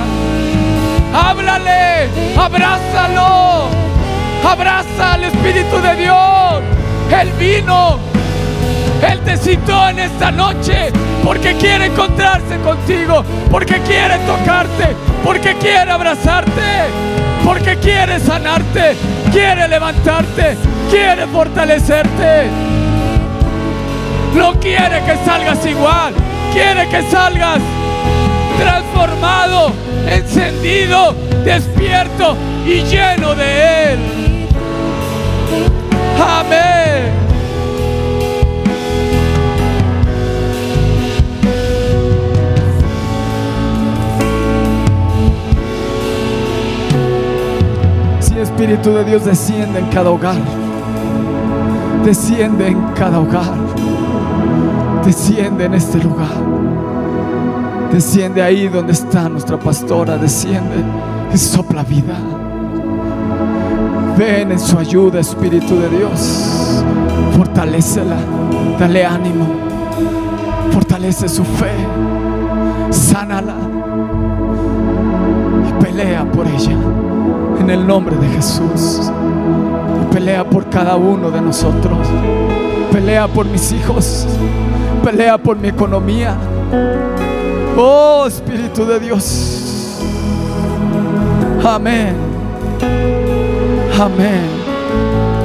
[1.13, 3.69] Háblale, abrázalo.
[4.45, 6.74] Abraza al Espíritu de Dios.
[7.11, 7.99] Él vino.
[9.03, 10.91] Él te citó en esta noche
[11.23, 16.89] porque quiere encontrarse contigo, porque quiere tocarte, porque quiere abrazarte,
[17.45, 18.97] porque quiere sanarte,
[19.33, 20.57] quiere levantarte,
[20.91, 22.49] quiere fortalecerte.
[24.35, 26.15] No quiere que salgas igual,
[26.53, 27.61] quiere que salgas
[28.59, 29.73] transformado,
[30.09, 31.15] encendido,
[31.45, 32.37] despierto
[32.67, 33.99] y lleno de Él.
[36.19, 36.94] Amén.
[48.45, 50.37] Espíritu de Dios desciende en cada hogar,
[52.05, 53.55] desciende en cada hogar,
[55.03, 56.37] desciende en este lugar,
[57.91, 60.77] desciende ahí donde está nuestra pastora, desciende
[61.33, 62.19] y sopla vida.
[64.19, 66.85] Ven en su ayuda, Espíritu de Dios,
[67.39, 68.19] fortalécela,
[68.79, 69.47] dale ánimo,
[70.71, 71.73] fortalece su fe,
[72.91, 73.57] sánala.
[75.67, 76.77] Y pelea por ella
[77.65, 79.11] en el nombre de Jesús.
[80.13, 82.07] Pelea por cada uno de nosotros.
[82.93, 84.27] Pelea por mis hijos.
[85.03, 86.37] Pelea por mi economía.
[87.77, 89.99] Oh Espíritu de Dios.
[91.65, 92.15] Amén.
[93.99, 94.47] Amén.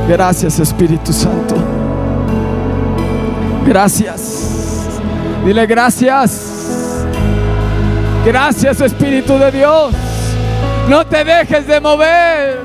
[0.08, 1.56] Gracias Espíritu Santo.
[3.66, 4.90] Gracias.
[5.46, 7.06] Dile gracias.
[8.26, 10.09] Gracias Espíritu de Dios.
[10.89, 12.63] No te dejes de mover.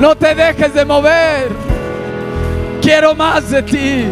[0.00, 1.50] No te dejes de mover.
[2.80, 4.06] Quiero más de ti.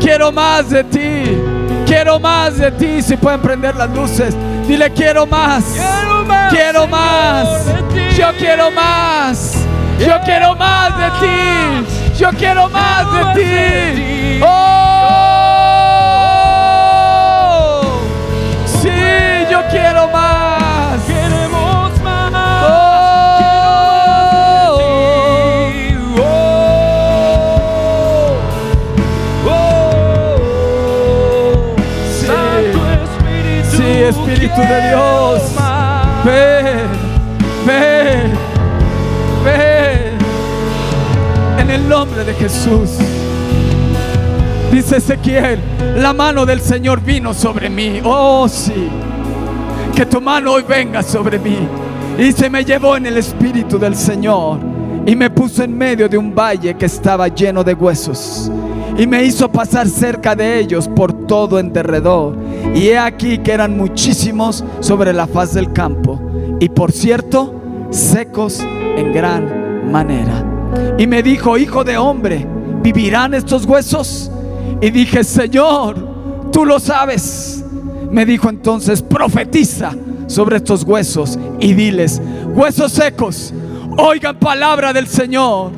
[0.00, 1.38] Quiero más de ti.
[1.86, 3.02] Quiero más de ti.
[3.02, 4.34] Si pueden prender las luces.
[4.66, 5.62] Dile quiero más.
[6.50, 7.66] Quiero más.
[8.18, 9.54] Yo quiero más.
[10.00, 11.86] Yo quiero más de ti.
[12.18, 14.40] Yo quiero más de ti.
[14.42, 14.90] Oh.
[18.82, 18.90] Sí,
[19.48, 20.39] yo quiero más.
[34.68, 35.42] De Dios.
[36.24, 36.66] Ven,
[37.66, 38.32] ven,
[39.44, 40.18] ven.
[41.58, 42.98] En el nombre de Jesús.
[44.70, 45.58] Dice Ezequiel,
[45.96, 48.00] la mano del Señor vino sobre mí.
[48.04, 48.88] Oh, sí.
[49.96, 51.58] Que tu mano hoy venga sobre mí.
[52.18, 54.58] Y se me llevó en el Espíritu del Señor.
[55.06, 58.50] Y me puso en medio de un valle que estaba lleno de huesos.
[58.98, 62.36] Y me hizo pasar cerca de ellos por todo en derredor.
[62.74, 66.20] Y he aquí que eran muchísimos sobre la faz del campo.
[66.60, 67.54] Y por cierto,
[67.90, 70.44] secos en gran manera.
[70.98, 72.46] Y me dijo, hijo de hombre,
[72.82, 74.30] ¿vivirán estos huesos?
[74.80, 77.64] Y dije, Señor, tú lo sabes.
[78.10, 79.92] Me dijo entonces, profetiza
[80.26, 82.20] sobre estos huesos y diles,
[82.54, 83.52] huesos secos,
[83.98, 85.72] oigan palabra del Señor.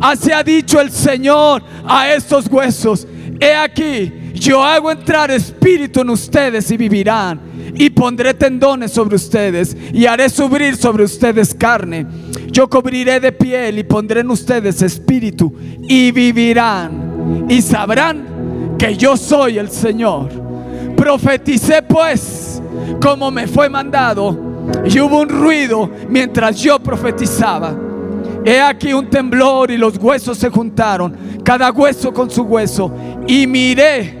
[0.00, 3.06] Así ha dicho el Señor a estos huesos.
[3.40, 7.40] He aquí, yo hago entrar espíritu en ustedes y vivirán.
[7.74, 12.06] Y pondré tendones sobre ustedes y haré subir sobre ustedes carne.
[12.50, 17.46] Yo cubriré de piel y pondré en ustedes espíritu y vivirán.
[17.48, 20.30] Y sabrán que yo soy el Señor.
[20.96, 22.60] Profeticé pues
[23.00, 24.48] como me fue mandado.
[24.84, 27.76] Y hubo un ruido mientras yo profetizaba.
[28.44, 32.92] He aquí un temblor y los huesos se juntaron, cada hueso con su hueso.
[33.26, 34.17] Y miré,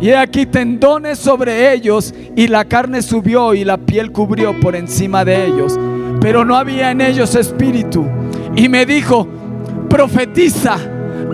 [0.00, 5.24] y aquí tendones sobre ellos, y la carne subió y la piel cubrió por encima
[5.24, 5.78] de ellos.
[6.20, 8.06] Pero no había en ellos espíritu.
[8.54, 9.26] Y me dijo,
[9.88, 10.76] profetiza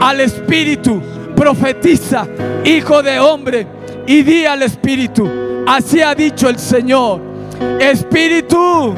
[0.00, 1.00] al espíritu,
[1.36, 2.26] profetiza,
[2.64, 3.66] hijo de hombre,
[4.06, 5.28] y di al espíritu,
[5.66, 7.20] así ha dicho el Señor,
[7.80, 8.94] espíritu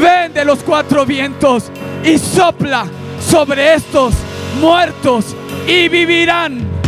[0.00, 1.70] ven de los cuatro vientos
[2.04, 2.84] y sopla
[3.20, 4.14] sobre estos
[4.60, 5.36] muertos
[5.66, 6.81] y vivirán.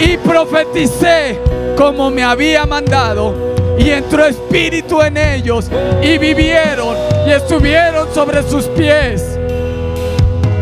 [0.00, 1.38] Y profeticé
[1.76, 3.50] como me había mandado.
[3.78, 5.70] Y entró espíritu en ellos
[6.02, 6.96] y vivieron
[7.26, 9.38] y estuvieron sobre sus pies.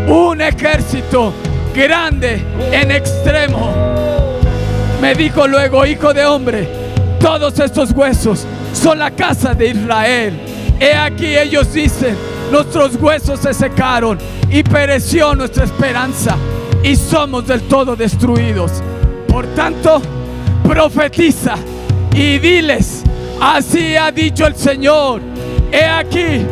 [0.06, 1.32] Un ejército
[1.74, 3.72] grande en extremo.
[5.00, 6.68] Me dijo luego, hijo de hombre,
[7.20, 10.40] todos estos huesos son la casa de Israel.
[10.80, 12.16] He aquí ellos dicen,
[12.52, 14.18] nuestros huesos se secaron
[14.50, 16.36] y pereció nuestra esperanza
[16.82, 18.82] y somos del todo destruidos.
[19.28, 20.02] Por tanto,
[20.66, 21.54] profetiza
[22.12, 23.04] y diles,
[23.40, 25.20] así ha dicho el Señor,
[25.70, 26.44] he aquí,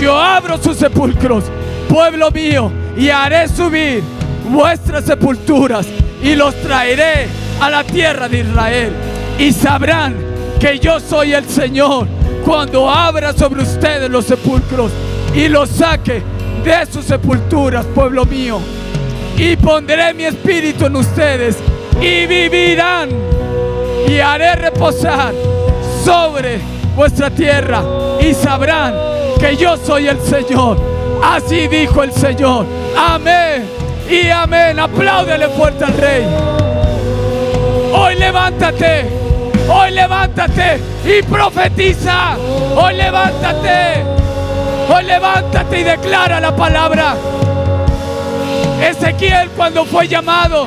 [0.00, 1.44] yo abro sus sepulcros,
[1.88, 4.02] pueblo mío, y haré subir
[4.50, 5.86] vuestras sepulturas
[6.22, 7.28] y los traeré
[7.60, 8.92] a la tierra de Israel.
[9.38, 10.16] Y sabrán
[10.60, 12.06] que yo soy el Señor
[12.44, 14.92] cuando abra sobre ustedes los sepulcros
[15.34, 16.22] y los saque
[16.64, 18.60] de sus sepulturas, pueblo mío.
[19.36, 21.56] Y pondré mi espíritu en ustedes
[22.00, 23.10] y vivirán.
[24.08, 25.32] Y haré reposar
[26.04, 26.60] sobre
[26.96, 27.82] vuestra tierra
[28.20, 28.94] y sabrán
[29.38, 30.78] que yo soy el Señor.
[31.22, 32.66] Así dijo el Señor.
[32.96, 33.68] Amén
[34.10, 34.78] y amén.
[34.78, 36.26] Apláudele fuerte al Rey.
[37.94, 39.06] Hoy levántate.
[39.68, 42.36] Hoy levántate y profetiza.
[42.76, 44.04] Hoy levántate.
[44.94, 47.14] Hoy levántate y declara la palabra.
[48.82, 50.66] Ezequiel cuando fue llamado,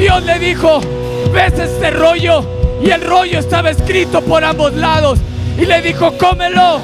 [0.00, 0.80] Dios le dijo,
[1.30, 2.42] ¿ves este rollo?
[2.82, 5.18] Y el rollo estaba escrito por ambos lados.
[5.58, 6.80] Y le dijo, cómelo,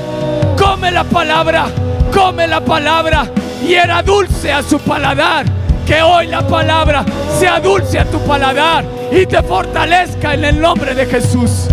[0.59, 1.69] come la palabra,
[2.12, 3.27] come la palabra.
[3.67, 5.47] Y era dulce a su paladar.
[5.87, 7.07] Que hoy la palabra
[7.39, 11.69] sea dulce a tu paladar y te fortalezca en el nombre de Jesús.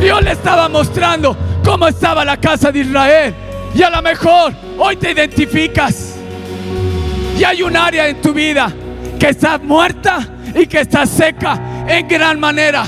[0.00, 3.34] Dios le estaba mostrando cómo estaba la casa de Israel.
[3.76, 6.11] Y a lo mejor hoy te identificas.
[7.38, 8.72] Y hay un área en tu vida
[9.18, 12.84] que está muerta y que está seca en gran manera.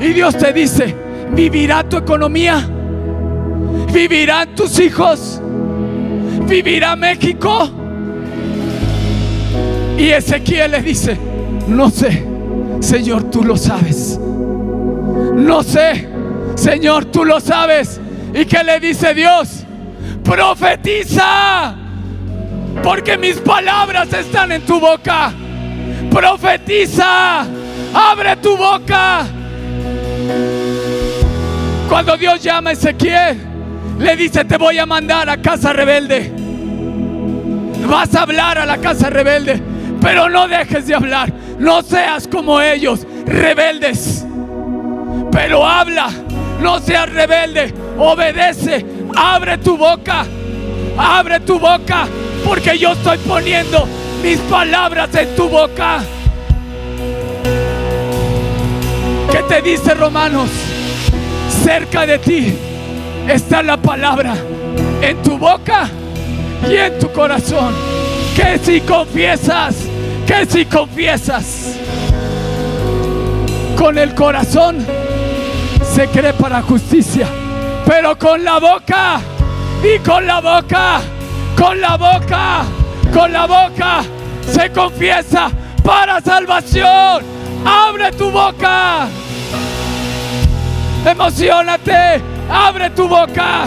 [0.00, 0.94] Y Dios te dice,
[1.32, 2.68] ¿vivirá tu economía?
[3.92, 5.40] ¿Vivirán tus hijos?
[6.46, 7.70] ¿Vivirá México?
[9.98, 11.18] Y Ezequiel le dice,
[11.66, 12.24] no sé,
[12.80, 14.18] Señor, tú lo sabes.
[15.34, 16.08] No sé,
[16.54, 18.00] Señor, tú lo sabes.
[18.32, 19.64] ¿Y qué le dice Dios?
[20.22, 21.74] Profetiza,
[22.82, 25.32] porque mis palabras están en tu boca.
[26.10, 27.46] Profetiza,
[27.94, 29.26] abre tu boca.
[31.88, 33.38] Cuando Dios llama a Ezequiel,
[33.98, 36.32] le dice, te voy a mandar a casa rebelde.
[37.86, 39.60] Vas a hablar a la casa rebelde,
[40.00, 41.32] pero no dejes de hablar.
[41.58, 44.26] No seas como ellos, rebeldes.
[45.32, 46.10] Pero habla,
[46.60, 48.84] no seas rebelde, obedece,
[49.16, 50.24] abre tu boca,
[50.96, 52.06] abre tu boca,
[52.48, 53.86] porque yo estoy poniendo
[54.22, 56.00] mis palabras en tu boca.
[59.30, 60.48] ¿Qué te dice Romanos?
[61.62, 62.54] Cerca de ti
[63.28, 64.34] está la palabra
[65.02, 65.90] en tu boca
[66.66, 67.74] y en tu corazón.
[68.34, 69.76] Que si confiesas,
[70.26, 71.74] que si confiesas
[73.76, 74.86] con el corazón
[75.82, 77.26] se cree para justicia,
[77.84, 79.20] pero con la boca
[79.84, 81.02] y con la boca,
[81.58, 82.64] con la boca,
[83.12, 84.02] con la boca
[84.48, 85.50] se confiesa
[85.82, 87.24] para salvación.
[87.64, 89.08] Abre tu boca.
[91.04, 92.22] Emocionate.
[92.48, 93.66] Abre tu boca.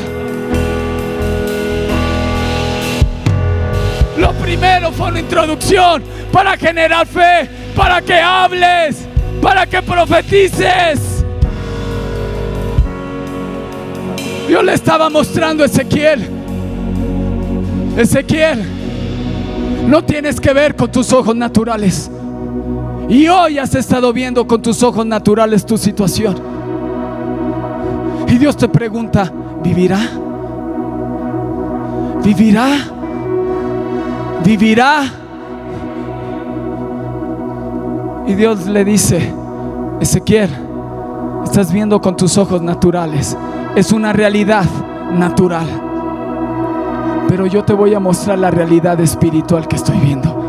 [4.18, 9.08] Lo primero fue una introducción para generar fe, para que hables,
[9.42, 11.26] para que profetices.
[14.48, 16.41] Dios le estaba mostrando a Ezequiel.
[17.98, 18.64] Ezequiel,
[19.88, 22.10] no tienes que ver con tus ojos naturales.
[23.10, 26.36] Y hoy has estado viendo con tus ojos naturales tu situación.
[28.28, 29.32] Y Dios te pregunta,
[29.62, 30.00] ¿vivirá?
[32.24, 32.70] ¿Vivirá?
[34.46, 35.04] ¿Vivirá?
[38.28, 39.34] Y Dios le dice,
[40.00, 40.50] Ezequiel,
[41.44, 43.36] estás viendo con tus ojos naturales.
[43.76, 44.66] Es una realidad
[45.12, 45.91] natural.
[47.28, 50.42] Pero yo te voy a mostrar la realidad espiritual que estoy viendo.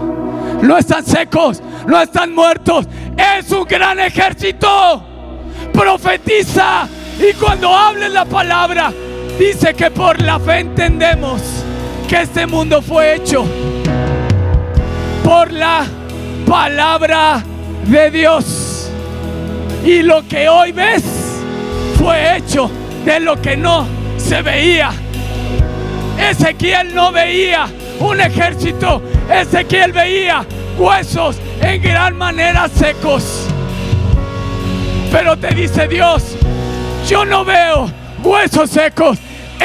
[0.62, 2.86] No están secos, no están muertos.
[3.16, 5.04] Es un gran ejército.
[5.72, 6.88] Profetiza.
[7.18, 8.92] Y cuando hables la palabra,
[9.38, 11.42] dice que por la fe entendemos
[12.08, 13.44] que este mundo fue hecho
[15.24, 15.86] por la
[16.46, 17.42] palabra
[17.86, 18.90] de Dios.
[19.84, 21.02] Y lo que hoy ves
[21.98, 22.70] fue hecho
[23.04, 24.92] de lo que no se veía.
[26.30, 27.66] Ezequiel no veía
[27.98, 30.44] un ejército, Ezequiel veía
[30.78, 33.48] huesos en gran manera secos.
[35.10, 36.36] Pero te dice Dios,
[37.08, 37.90] yo no veo
[38.22, 39.18] huesos secos,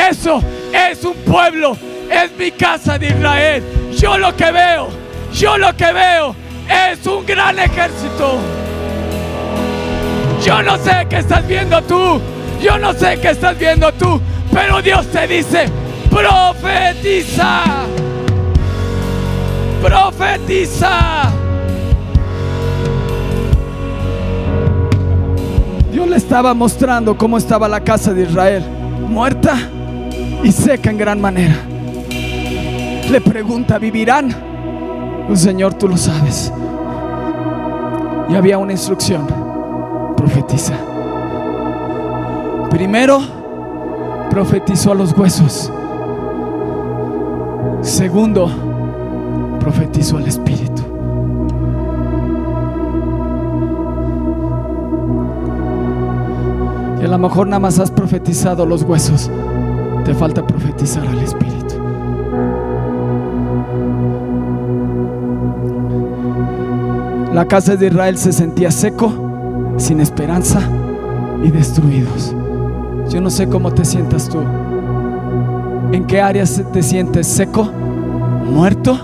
[0.09, 0.41] eso
[0.73, 1.77] es un pueblo,
[2.09, 3.63] es mi casa de Israel.
[3.97, 4.89] Yo lo que veo,
[5.33, 6.35] yo lo que veo
[6.69, 8.37] es un gran ejército.
[10.43, 12.21] Yo no sé qué estás viendo tú,
[12.61, 14.21] yo no sé qué estás viendo tú,
[14.53, 15.67] pero Dios te dice,
[16.09, 17.63] profetiza,
[19.81, 21.31] profetiza.
[25.91, 28.63] Dios le estaba mostrando cómo estaba la casa de Israel,
[29.07, 29.57] muerta
[30.43, 31.55] y seca en gran manera.
[33.09, 34.35] Le pregunta, ¿vivirán?
[35.29, 36.51] Un Señor, tú lo sabes.
[38.29, 39.25] Y había una instrucción,
[40.15, 40.73] profetiza.
[42.69, 43.21] Primero,
[44.29, 45.71] profetizó a los huesos.
[47.81, 48.49] Segundo,
[49.59, 50.83] profetizó al Espíritu.
[57.01, 59.29] Y a lo mejor nada más has profetizado los huesos.
[60.03, 61.57] Te falta profetizar al Espíritu.
[67.33, 69.11] La casa de Israel se sentía seco,
[69.77, 70.59] sin esperanza
[71.43, 72.33] y destruidos.
[73.09, 74.39] Yo no sé cómo te sientas tú.
[75.91, 78.99] ¿En qué áreas te sientes seco, muerto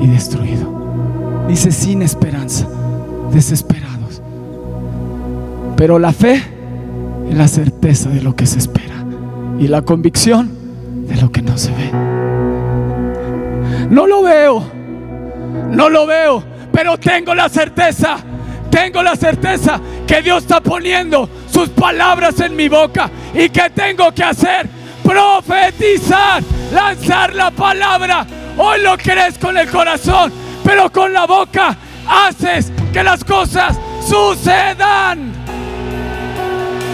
[0.00, 1.44] y destruido?
[1.48, 2.66] Dice sin esperanza,
[3.30, 4.22] desesperados.
[5.76, 6.42] Pero la fe
[7.30, 9.04] es la certeza de lo que se espera
[9.58, 10.50] y la convicción
[11.06, 11.90] de lo que no se ve.
[13.90, 14.62] No lo veo,
[15.70, 18.16] no lo veo, pero tengo la certeza,
[18.70, 24.10] tengo la certeza que Dios está poniendo sus palabras en mi boca y que tengo
[24.12, 24.75] que hacer
[25.06, 26.42] profetizar,
[26.72, 28.26] lanzar la palabra.
[28.58, 30.32] Hoy lo crees con el corazón,
[30.64, 31.76] pero con la boca
[32.08, 33.76] haces que las cosas
[34.06, 35.32] sucedan.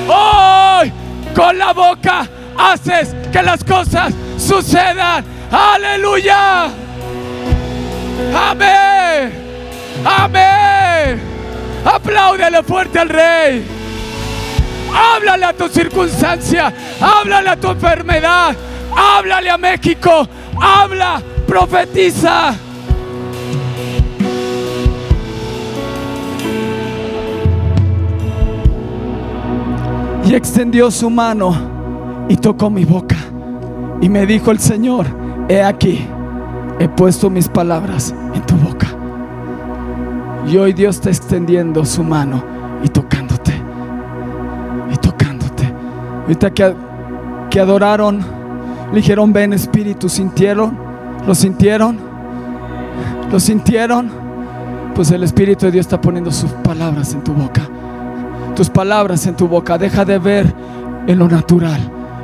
[0.09, 0.93] Hoy
[1.35, 5.25] con la boca haces que las cosas sucedan.
[5.51, 6.65] Aleluya.
[8.35, 9.33] Amén.
[10.05, 11.21] Amén.
[11.85, 13.82] Apláudele fuerte al rey.
[14.95, 16.73] Háblale a tu circunstancia.
[17.01, 18.55] Háblale a tu enfermedad.
[18.97, 20.29] Háblale a México.
[20.61, 21.23] Habla.
[21.47, 22.55] Profetiza.
[30.25, 33.17] Y extendió su mano y tocó mi boca.
[34.01, 35.07] Y me dijo el Señor,
[35.49, 36.07] he aquí,
[36.79, 38.87] he puesto mis palabras en tu boca.
[40.49, 42.43] Y hoy Dios está extendiendo su mano
[42.83, 43.22] y tocándote.
[46.23, 46.75] Ahorita que,
[47.51, 48.21] que adoraron,
[48.95, 50.77] dijeron, ven Espíritu, ¿sintieron?
[51.27, 51.99] ¿Lo sintieron?
[53.31, 54.11] ¿Lo sintieron?
[54.95, 57.63] Pues el Espíritu de Dios está poniendo sus palabras en tu boca.
[58.55, 59.79] Tus palabras en tu boca.
[59.79, 60.53] Deja de ver
[61.07, 61.81] en lo natural.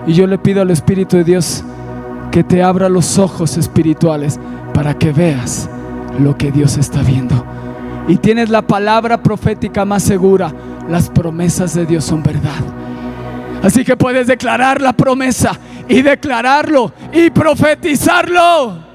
[0.07, 1.65] Y yo le pido al Espíritu de Dios
[2.31, 4.39] que te abra los ojos espirituales
[4.75, 5.69] para que veas
[6.19, 7.45] lo que Dios está viendo.
[8.07, 10.53] Y tienes la palabra profética más segura.
[10.89, 12.61] Las promesas de Dios son verdad.
[13.63, 18.87] Así que puedes declarar la promesa y declararlo y profetizarlo.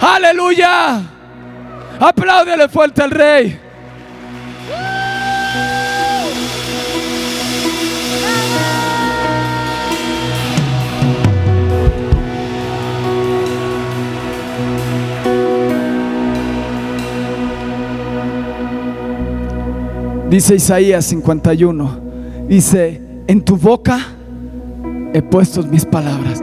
[0.00, 1.02] Aleluya.
[2.00, 3.60] Apláudele fuerte al rey.
[20.30, 22.00] Dice Isaías 51,
[22.46, 22.99] dice,
[23.30, 24.00] en tu boca
[25.14, 26.42] he puesto mis palabras.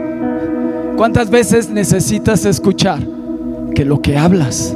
[0.96, 3.06] ¿Cuántas veces necesitas escuchar
[3.74, 4.74] que lo que hablas,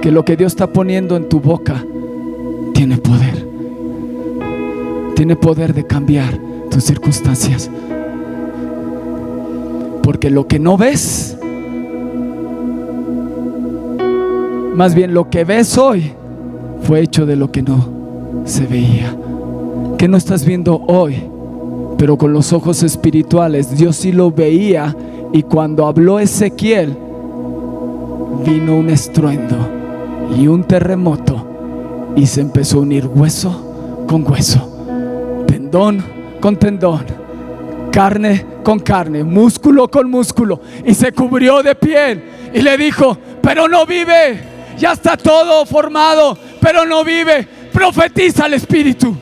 [0.00, 1.84] que lo que Dios está poniendo en tu boca,
[2.72, 3.46] tiene poder?
[5.16, 6.40] Tiene poder de cambiar
[6.70, 7.70] tus circunstancias.
[10.02, 11.36] Porque lo que no ves,
[14.74, 16.12] más bien lo que ves hoy,
[16.84, 17.86] fue hecho de lo que no
[18.46, 19.14] se veía.
[19.98, 21.22] Que no estás viendo hoy,
[21.96, 24.94] pero con los ojos espirituales Dios sí lo veía
[25.32, 26.96] y cuando habló Ezequiel
[28.44, 29.56] vino un estruendo
[30.38, 31.46] y un terremoto
[32.14, 36.04] y se empezó a unir hueso con hueso, tendón
[36.40, 37.04] con tendón,
[37.90, 42.22] carne con carne, músculo con músculo y se cubrió de piel
[42.52, 44.40] y le dijo, pero no vive,
[44.78, 47.46] ya está todo formado, pero no vive.
[47.72, 49.14] Profetiza al Espíritu.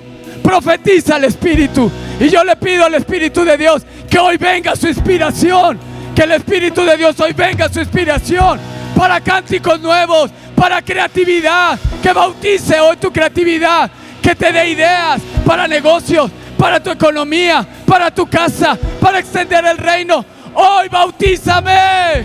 [0.45, 1.91] Profetiza al Espíritu.
[2.21, 5.79] Y yo le pido al Espíritu de Dios que hoy venga su inspiración.
[6.15, 8.61] Que el Espíritu de Dios hoy venga su inspiración
[8.95, 11.79] para cánticos nuevos, para creatividad.
[12.03, 13.91] Que bautice hoy tu creatividad.
[14.23, 19.79] Que te dé ideas para negocios, para tu economía, para tu casa, para extender el
[19.79, 20.25] reino.
[20.55, 22.25] Hoy bautízame.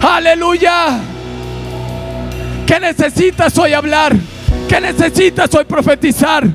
[0.00, 1.00] Aleluya.
[2.66, 4.14] ¿Qué necesitas hoy hablar?
[4.68, 6.46] ¿Qué necesitas hoy profetizar?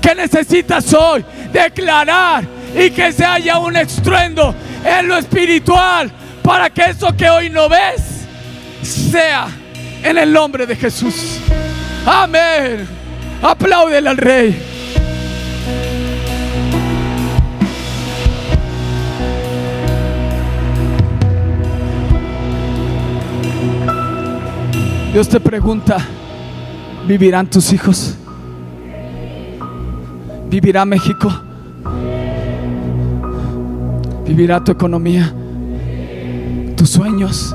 [0.00, 2.44] ¿Qué necesitas hoy declarar?
[2.74, 4.54] Y que se haya un estruendo
[4.84, 6.10] en lo espiritual
[6.42, 8.02] para que eso que hoy no ves
[8.82, 9.48] sea
[10.02, 11.38] en el nombre de Jesús.
[12.06, 12.86] Amén.
[13.42, 14.70] Apláudele al Rey.
[25.12, 25.98] Dios te pregunta,
[27.06, 28.16] ¿vivirán tus hijos?
[30.50, 31.30] ¿Vivirá México?
[34.26, 35.32] ¿Vivirá tu economía?
[36.76, 37.54] ¿Tus sueños?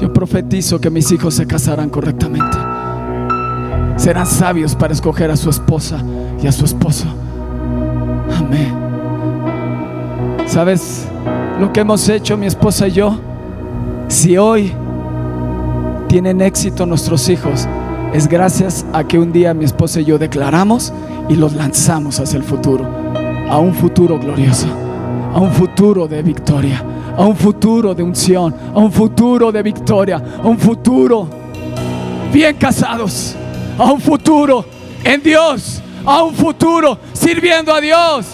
[0.00, 2.56] Yo profetizo que mis hijos se casarán correctamente.
[3.96, 6.02] Serán sabios para escoger a su esposa
[6.40, 7.06] y a su esposo.
[8.36, 8.72] Amén.
[10.46, 11.08] ¿Sabes
[11.60, 13.20] lo que hemos hecho mi esposa y yo?
[14.08, 14.72] Si hoy
[16.08, 17.68] tienen éxito nuestros hijos,
[18.14, 20.92] es gracias a que un día mi esposa y yo declaramos
[21.28, 22.86] y los lanzamos hacia el futuro,
[23.48, 24.66] a un futuro glorioso,
[25.34, 26.82] a un futuro de victoria,
[27.14, 31.28] a un futuro de unción, a un futuro de victoria, a un futuro
[32.32, 33.36] bien casados,
[33.76, 34.64] a un futuro
[35.04, 38.26] en Dios, a un futuro sirviendo a Dios.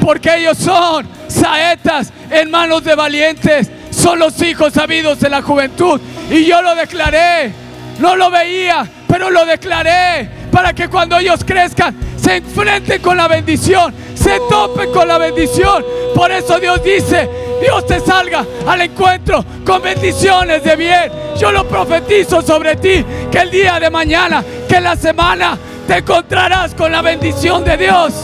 [0.00, 3.70] Porque ellos son saetas en manos de valientes,
[4.00, 6.00] son los hijos sabidos de la juventud.
[6.30, 7.52] Y yo lo declaré,
[7.98, 13.28] no lo veía, pero lo declaré para que cuando ellos crezcan se enfrenten con la
[13.28, 15.84] bendición, se topen con la bendición.
[16.14, 17.28] Por eso Dios dice,
[17.60, 21.12] Dios te salga al encuentro con bendiciones de bien.
[21.38, 26.74] Yo lo profetizo sobre ti, que el día de mañana, que la semana, te encontrarás
[26.74, 28.14] con la bendición de Dios.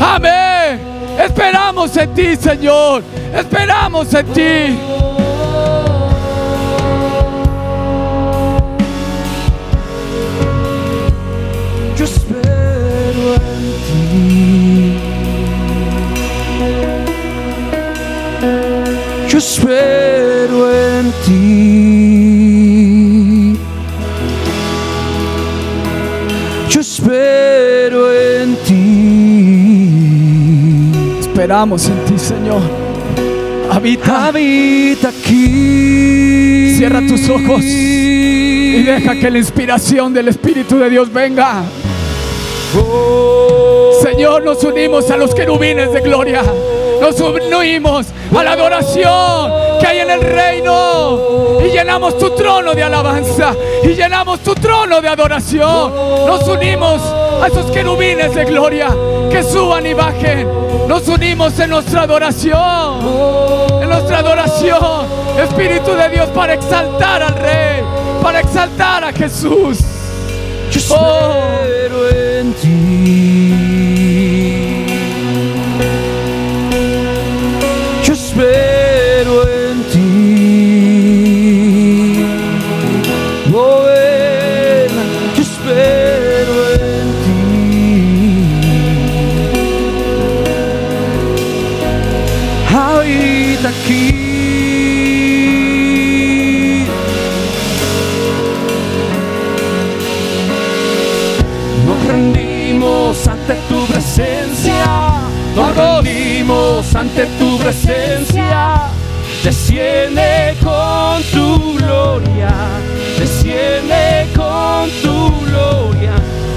[0.00, 0.89] Amén.
[1.24, 3.02] Esperamos en ti, Señor.
[3.34, 4.78] Esperamos en ti.
[11.96, 14.96] Yo espero en ti.
[19.28, 22.09] Yo espero en ti.
[31.30, 32.60] Esperamos en ti, Señor.
[33.70, 34.26] Habita.
[34.26, 36.74] Habita aquí.
[36.76, 41.62] Cierra tus ojos y deja que la inspiración del Espíritu de Dios venga.
[42.76, 43.92] Oh.
[44.02, 46.42] Señor, nos unimos a los querubines de gloria.
[47.00, 51.60] Nos unimos a la adoración que hay en el reino.
[51.64, 53.54] Y llenamos tu trono de alabanza.
[53.84, 55.92] Y llenamos tu trono de adoración.
[56.26, 57.00] Nos unimos
[57.40, 58.88] a esos querubines de gloria
[59.30, 60.48] que suban y bajen.
[60.88, 63.00] Nos unimos en nuestra adoración.
[63.82, 65.06] En nuestra adoración.
[65.42, 67.82] Espíritu de Dios para exaltar al Rey.
[68.22, 69.78] Para exaltar a Jesús.
[70.70, 71.60] Yo Oh.
[71.64, 73.56] espero en ti.
[78.04, 78.69] Yo espero
[107.70, 108.90] presencia.
[109.44, 112.52] Desciende con tu gloria.
[113.18, 116.12] Desciende con tu gloria.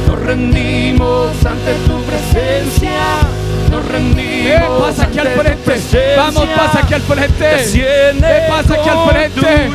[0.08, 3.00] Nos rendimos ante tu presencia.
[3.70, 4.44] Nos rendimos.
[4.44, 6.16] Ven, pasa aquí al frente.
[6.18, 7.46] Vamos, pasa aquí al frente.
[7.46, 9.70] Desciende Ven, pasa aquí al frente.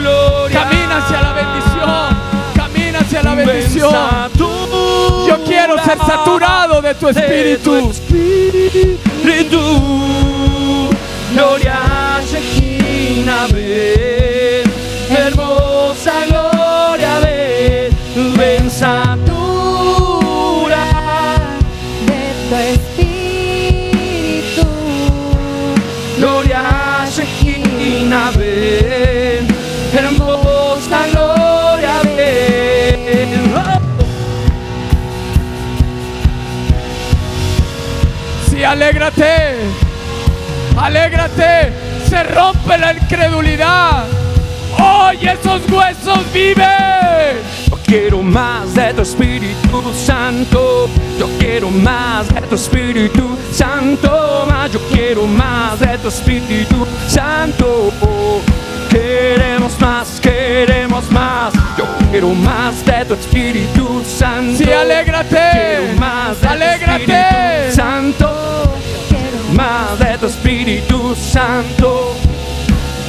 [0.53, 2.19] Camina hacia la bendición.
[2.57, 3.95] Camina hacia la bendición.
[5.29, 8.69] Yo quiero ser saturado de tu de tu espíritu.
[11.33, 14.65] Gloria a Shekina, ven,
[15.11, 17.93] hermosa gloria, ven,
[18.37, 19.27] ven satura
[22.07, 24.67] de tu espíritu.
[26.17, 29.47] Gloria a Shekina, ven,
[29.93, 33.31] hermosa gloria, ven.
[33.55, 33.81] Oh.
[38.51, 39.88] Sí, alégrate.
[40.89, 41.71] Alégrate.
[42.09, 44.05] Se rompe la incredulidad.
[44.79, 47.37] Hoy esos huesos viven.
[47.71, 50.89] Yo quiero más de tu Espíritu Santo.
[51.19, 54.47] Yo quiero más de tu Espíritu Santo.
[54.49, 57.93] Más, yo quiero más de tu Espíritu Santo.
[58.89, 61.53] Queremos más, queremos más.
[61.77, 64.65] Yo quiero más de tu Espíritu Santo.
[64.65, 65.37] Sí, alégrate.
[65.53, 67.73] Quiero más de Alégrate.
[70.69, 72.15] Espíritu Santo.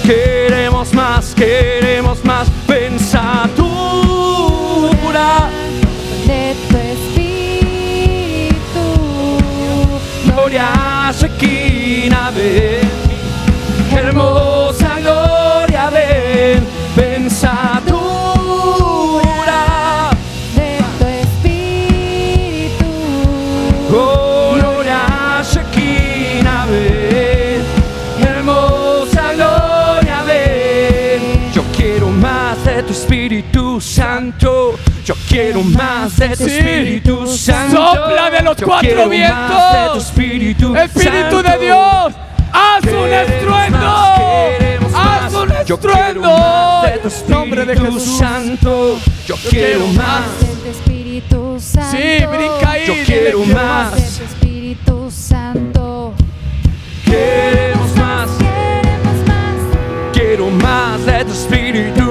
[0.03, 2.47] Queremos más, queremos más.
[2.65, 3.49] Pensatura.
[6.25, 8.55] de tu espíritu.
[10.25, 12.31] Gloria Shekinah,
[35.41, 36.57] quiero más de tu Sí.
[36.57, 37.75] Espíritu Santo.
[37.77, 39.73] Sopla de los Yo cuatro vientos.
[39.73, 41.57] de tu Espíritu Espíritu de.
[41.59, 42.13] Dios,
[42.53, 43.77] haz un estruendo.
[43.77, 44.19] más,
[44.93, 46.29] Haz un Yo estruendo.
[46.83, 48.17] de tu nombre de Jesús.
[48.17, 48.97] Santo.
[49.27, 50.23] Yo quiero más.
[50.39, 51.91] de tu Espíritu Santo.
[51.97, 52.87] Sí, brinca ahí.
[52.87, 53.95] Yo quiero más.
[53.95, 56.13] de tu Espíritu Santo.
[57.05, 58.29] Queremos más.
[58.37, 62.08] Queremos más Quiero más de tu Espíritu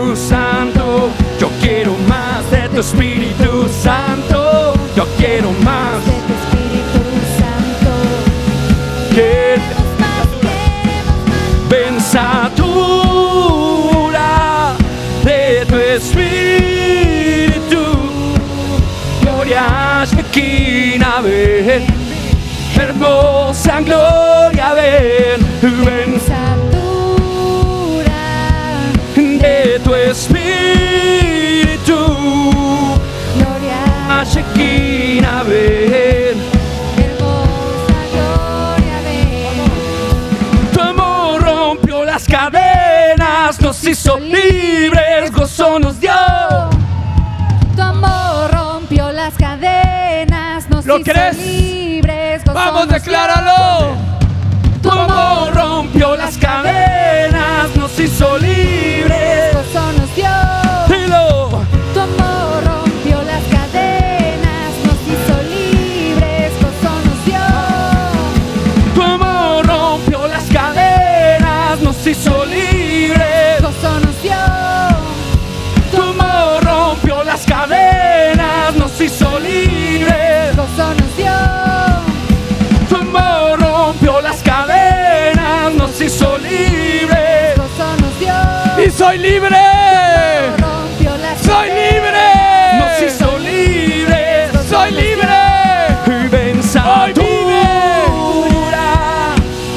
[25.66, 26.12] ven.
[26.12, 26.48] Pensatura
[29.14, 31.96] de tu Espíritu.
[33.36, 36.38] Gloria, Shekinah, ven.
[36.96, 40.72] hermosa gloria, ven.
[40.72, 46.12] Tu amor rompió las cadenas, nos hizo libres, gozo nos dio.
[47.74, 51.36] Tu amor rompió las cadenas, nos ¿Lo hizo crees?
[51.38, 52.42] libres.
[52.44, 53.50] gozo Vamos, nos decláralo.
[53.54, 54.07] Amor
[55.98, 59.27] rompió las cadenas, nos hizo libres.
[88.98, 89.56] Soy libre.
[91.44, 92.26] Soy libre.
[92.78, 94.50] Nos hizo libres.
[94.68, 95.38] Soy libre.
[96.06, 97.24] Y pensatura.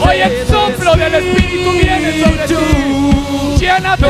[0.03, 2.55] Hoy el soplo del Espíritu viene sobre ti.
[3.59, 4.07] Llénate.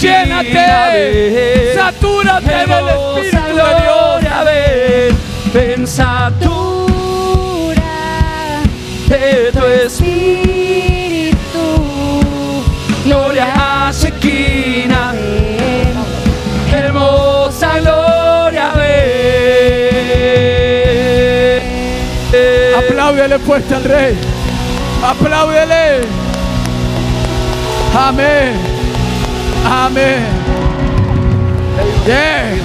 [0.00, 1.74] Llénate.
[1.74, 3.98] Satúrate del Espíritu de Dios.
[5.52, 6.68] Pensatura
[7.48, 8.62] Pura
[9.08, 10.47] de tu espíritu.
[23.28, 24.18] Apláudele fuerte al Rey.
[25.04, 26.00] Apláudele.
[27.94, 28.54] Amén.
[29.70, 30.24] Amén.
[32.06, 32.56] Yeah.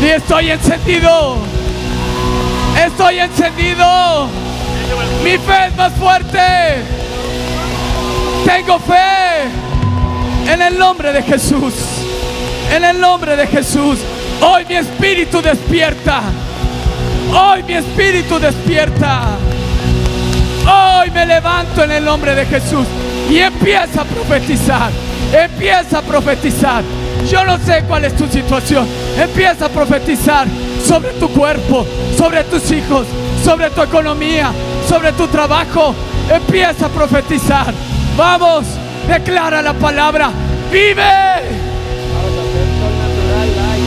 [0.00, 1.36] Y estoy encendido.
[2.82, 4.26] Estoy encendido.
[5.22, 6.38] Mi fe es más fuerte.
[8.46, 10.50] Tengo fe.
[10.50, 11.74] En el nombre de Jesús.
[12.74, 13.98] En el nombre de Jesús.
[14.40, 16.22] Hoy mi espíritu despierta.
[17.32, 19.36] Hoy mi espíritu despierta.
[20.66, 22.86] Hoy me levanto en el nombre de Jesús
[23.30, 24.90] y empieza a profetizar.
[25.32, 26.82] Empieza a profetizar.
[27.30, 28.86] Yo no sé cuál es tu situación.
[29.18, 30.46] Empieza a profetizar
[30.86, 33.06] sobre tu cuerpo, sobre tus hijos,
[33.42, 34.50] sobre tu economía,
[34.88, 35.94] sobre tu trabajo.
[36.30, 37.72] Empieza a profetizar.
[38.16, 38.64] Vamos,
[39.08, 40.30] declara la palabra.
[40.70, 41.04] Vive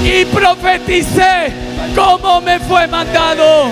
[0.04, 3.70] y profeticé como me fue mandado.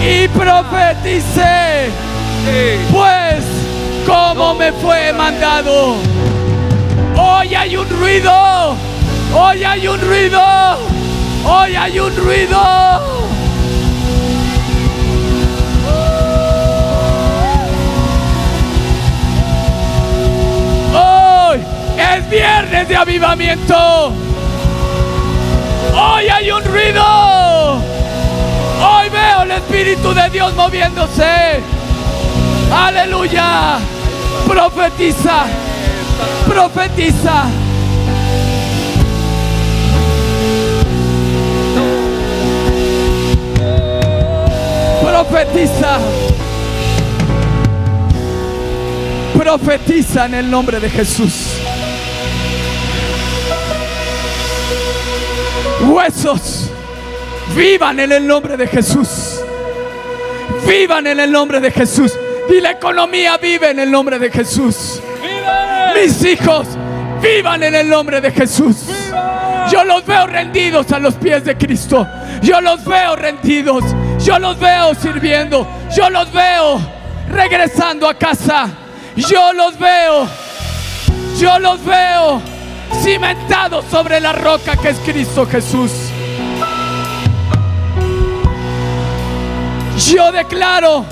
[0.00, 1.90] Y profeticé,
[2.90, 3.44] pues
[4.06, 5.96] como me fue mandado.
[7.16, 8.76] Hoy hay un ruido,
[9.34, 10.42] hoy hay un ruido,
[11.44, 12.60] hoy hay un ruido.
[20.94, 21.60] Hoy
[22.16, 24.21] es viernes de avivamiento.
[25.94, 27.74] Hoy hay un ruido.
[27.74, 31.60] Hoy veo el Espíritu de Dios moviéndose.
[32.74, 33.78] Aleluya.
[34.46, 35.44] Profetiza.
[36.48, 37.44] Profetiza.
[45.02, 45.98] Profetiza.
[49.36, 51.58] Profetiza en el nombre de Jesús.
[55.82, 56.70] Huesos,
[57.56, 59.40] vivan en el nombre de Jesús.
[60.66, 62.12] Vivan en el nombre de Jesús.
[62.48, 65.00] Y la economía vive en el nombre de Jesús.
[65.94, 66.68] Mis hijos,
[67.20, 68.86] vivan en el nombre de Jesús.
[69.70, 72.06] Yo los veo rendidos a los pies de Cristo.
[72.42, 73.84] Yo los veo rendidos.
[74.24, 75.66] Yo los veo sirviendo.
[75.96, 76.80] Yo los veo
[77.28, 78.68] regresando a casa.
[79.16, 80.28] Yo los veo.
[81.38, 82.51] Yo los veo
[83.00, 85.90] cimentados sobre la roca que es Cristo Jesús.
[90.10, 91.04] Yo declaro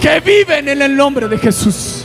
[0.00, 2.04] que viven en el nombre de Jesús.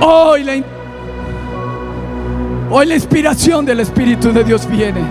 [0.00, 0.62] Hoy la,
[2.70, 5.02] hoy la inspiración del Espíritu de Dios viene.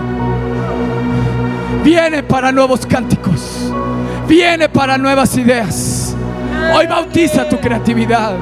[1.84, 3.72] Viene para nuevos cánticos.
[4.26, 5.95] Viene para nuevas ideas.
[6.74, 8.36] Hoy bautiza tu creatividad.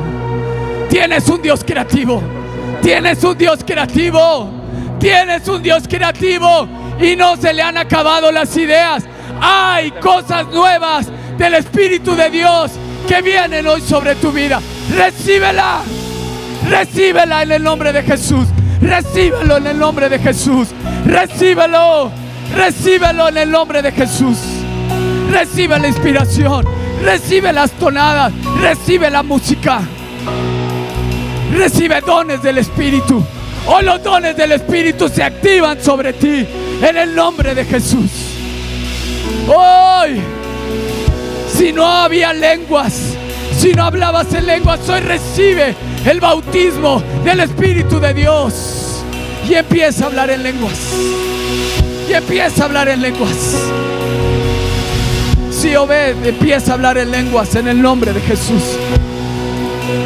[0.88, 2.22] Tienes un Dios creativo.
[2.82, 4.50] Tienes un Dios creativo.
[4.98, 6.68] Tienes un Dios creativo.
[7.00, 9.04] Y no se le han acabado las ideas.
[9.40, 12.72] Hay cosas nuevas del Espíritu de Dios
[13.08, 14.60] que vienen hoy sobre tu vida.
[14.94, 15.82] Recíbela.
[16.68, 18.48] Recíbela en el nombre de Jesús.
[18.80, 20.68] Recíbelo en el nombre de Jesús.
[21.04, 22.10] Recíbelo.
[22.54, 24.38] Recíbelo en el nombre de Jesús.
[25.30, 26.83] Recibe la inspiración.
[27.04, 28.32] Recibe las tonadas.
[28.60, 29.82] Recibe la música.
[31.52, 33.22] Recibe dones del Espíritu.
[33.66, 36.46] Hoy los dones del Espíritu se activan sobre ti
[36.82, 38.10] en el nombre de Jesús.
[39.46, 40.18] Hoy,
[41.54, 43.14] si no había lenguas,
[43.58, 45.74] si no hablabas en lenguas, hoy recibe
[46.06, 49.04] el bautismo del Espíritu de Dios
[49.48, 50.78] y empieza a hablar en lenguas.
[52.08, 53.56] Y empieza a hablar en lenguas.
[55.64, 58.62] Si Obed empieza a hablar en lenguas en el nombre de Jesús.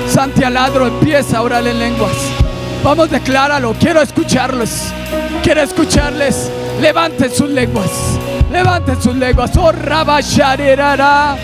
[0.09, 2.13] Santi Aladro empieza a orar en lenguas.
[2.85, 3.75] Vamos, decláralo.
[3.75, 4.93] Quiero escucharlos.
[5.43, 6.49] Quiero escucharles.
[6.81, 7.91] Levanten sus lenguas.
[8.53, 9.51] Levanten sus lenguas.
[9.57, 11.37] Oh, rabasharirara.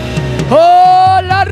[0.49, 1.45] Oh, la.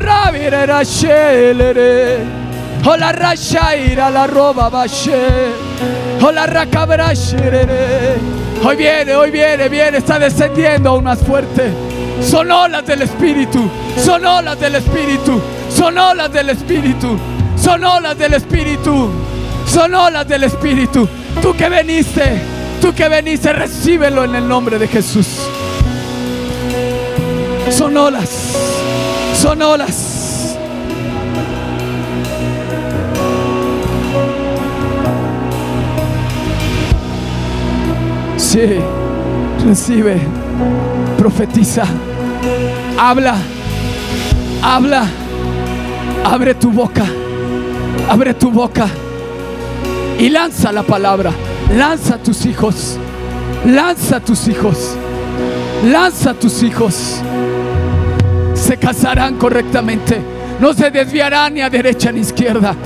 [2.86, 5.52] Oh, la rashaira la roba bashe.
[6.20, 8.16] Oh, la rakabrashirere.
[8.62, 9.98] Hoy viene, hoy viene, viene.
[9.98, 11.72] Está descendiendo aún más fuerte.
[12.22, 13.70] Son olas del Espíritu.
[13.96, 15.40] Son olas del Espíritu.
[15.74, 17.18] Son olas del Espíritu.
[17.56, 19.10] Son olas del Espíritu.
[19.66, 21.08] Son olas del Espíritu.
[21.40, 22.40] Tú que veniste,
[22.80, 25.26] tú que veniste, recíbelo en el nombre de Jesús.
[27.70, 28.28] Son olas.
[29.40, 30.23] Son olas.
[38.54, 40.16] Recibe,
[41.18, 41.82] profetiza,
[42.96, 43.34] habla,
[44.62, 45.08] habla,
[46.24, 47.04] abre tu boca,
[48.08, 48.86] abre tu boca
[50.20, 51.32] y lanza la palabra,
[51.76, 52.96] lanza a tus hijos,
[53.66, 54.94] lanza a tus hijos,
[55.90, 57.20] lanza a tus hijos.
[58.54, 60.20] Se casarán correctamente,
[60.60, 62.76] no se desviarán ni a derecha ni a izquierda,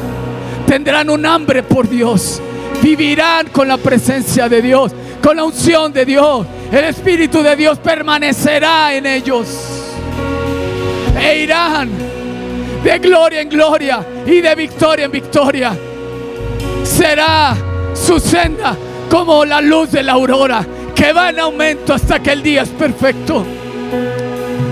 [0.67, 2.41] tendrán un hambre por Dios,
[2.83, 6.47] vivirán con la presencia de Dios, con la unción de Dios.
[6.71, 9.49] El Espíritu de Dios permanecerá en ellos.
[11.21, 11.91] E irán
[12.83, 15.77] de gloria en gloria y de victoria en victoria.
[16.85, 17.57] Será
[17.95, 18.77] su senda
[19.11, 20.65] como la luz de la aurora,
[20.95, 23.45] que va en aumento hasta que el día es perfecto.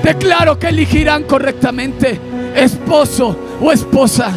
[0.03, 2.21] Declaro que elegirán correctamente
[2.55, 4.33] esposo o esposa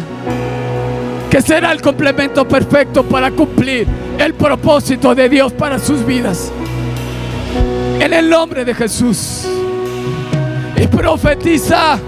[1.30, 3.86] que será el complemento perfecto para cumplir
[4.18, 6.50] el propósito de Dios para sus vidas.
[8.00, 9.46] En el nombre de Jesús.
[10.76, 11.98] Y profetiza.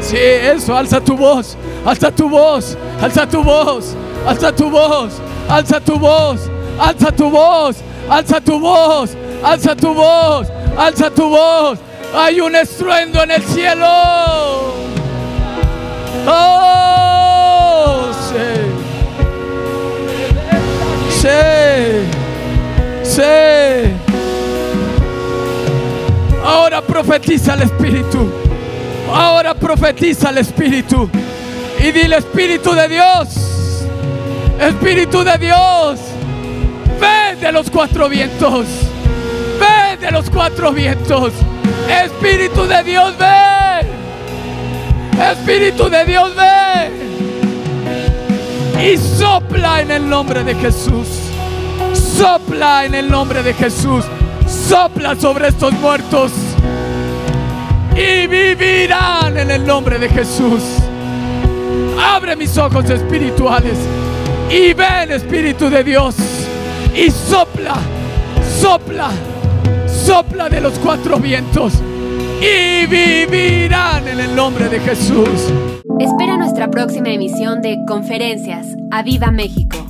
[0.00, 3.94] Sí, eso, alza tu voz, alza tu voz, alza tu voz,
[4.24, 6.40] alza tu voz, alza tu voz,
[6.78, 7.76] alza tu voz,
[8.08, 10.46] alza tu voz, alza tu voz,
[10.78, 11.78] alza tu voz.
[12.18, 13.86] Hay un estruendo en el cielo.
[16.26, 18.36] Oh, sí.
[21.20, 21.28] Sí.
[23.02, 23.22] Sí.
[26.42, 28.30] Ahora profetiza el Espíritu.
[29.12, 31.10] Ahora profetiza el Espíritu.
[31.78, 33.84] Y dile, Espíritu de Dios.
[34.58, 36.00] Espíritu de Dios.
[36.98, 38.85] Ven de los cuatro vientos.
[40.00, 41.32] De los cuatro vientos.
[41.88, 43.86] Espíritu de Dios, ven.
[45.20, 46.92] Espíritu de Dios, ven.
[48.84, 51.08] Y sopla en el nombre de Jesús.
[51.94, 54.04] Sopla en el nombre de Jesús.
[54.46, 56.32] Sopla sobre estos muertos.
[57.96, 60.62] Y vivirán en el nombre de Jesús.
[61.98, 63.78] Abre mis ojos espirituales.
[64.50, 66.14] Y ven, Espíritu de Dios.
[66.94, 67.76] Y sopla,
[68.60, 69.10] sopla,
[70.06, 71.74] sopla de los cuatro vientos.
[72.40, 75.52] Y vivirán en el nombre de Jesús.
[75.98, 78.68] Espera nuestra próxima emisión de Conferencias.
[78.92, 79.85] ¡A Viva México!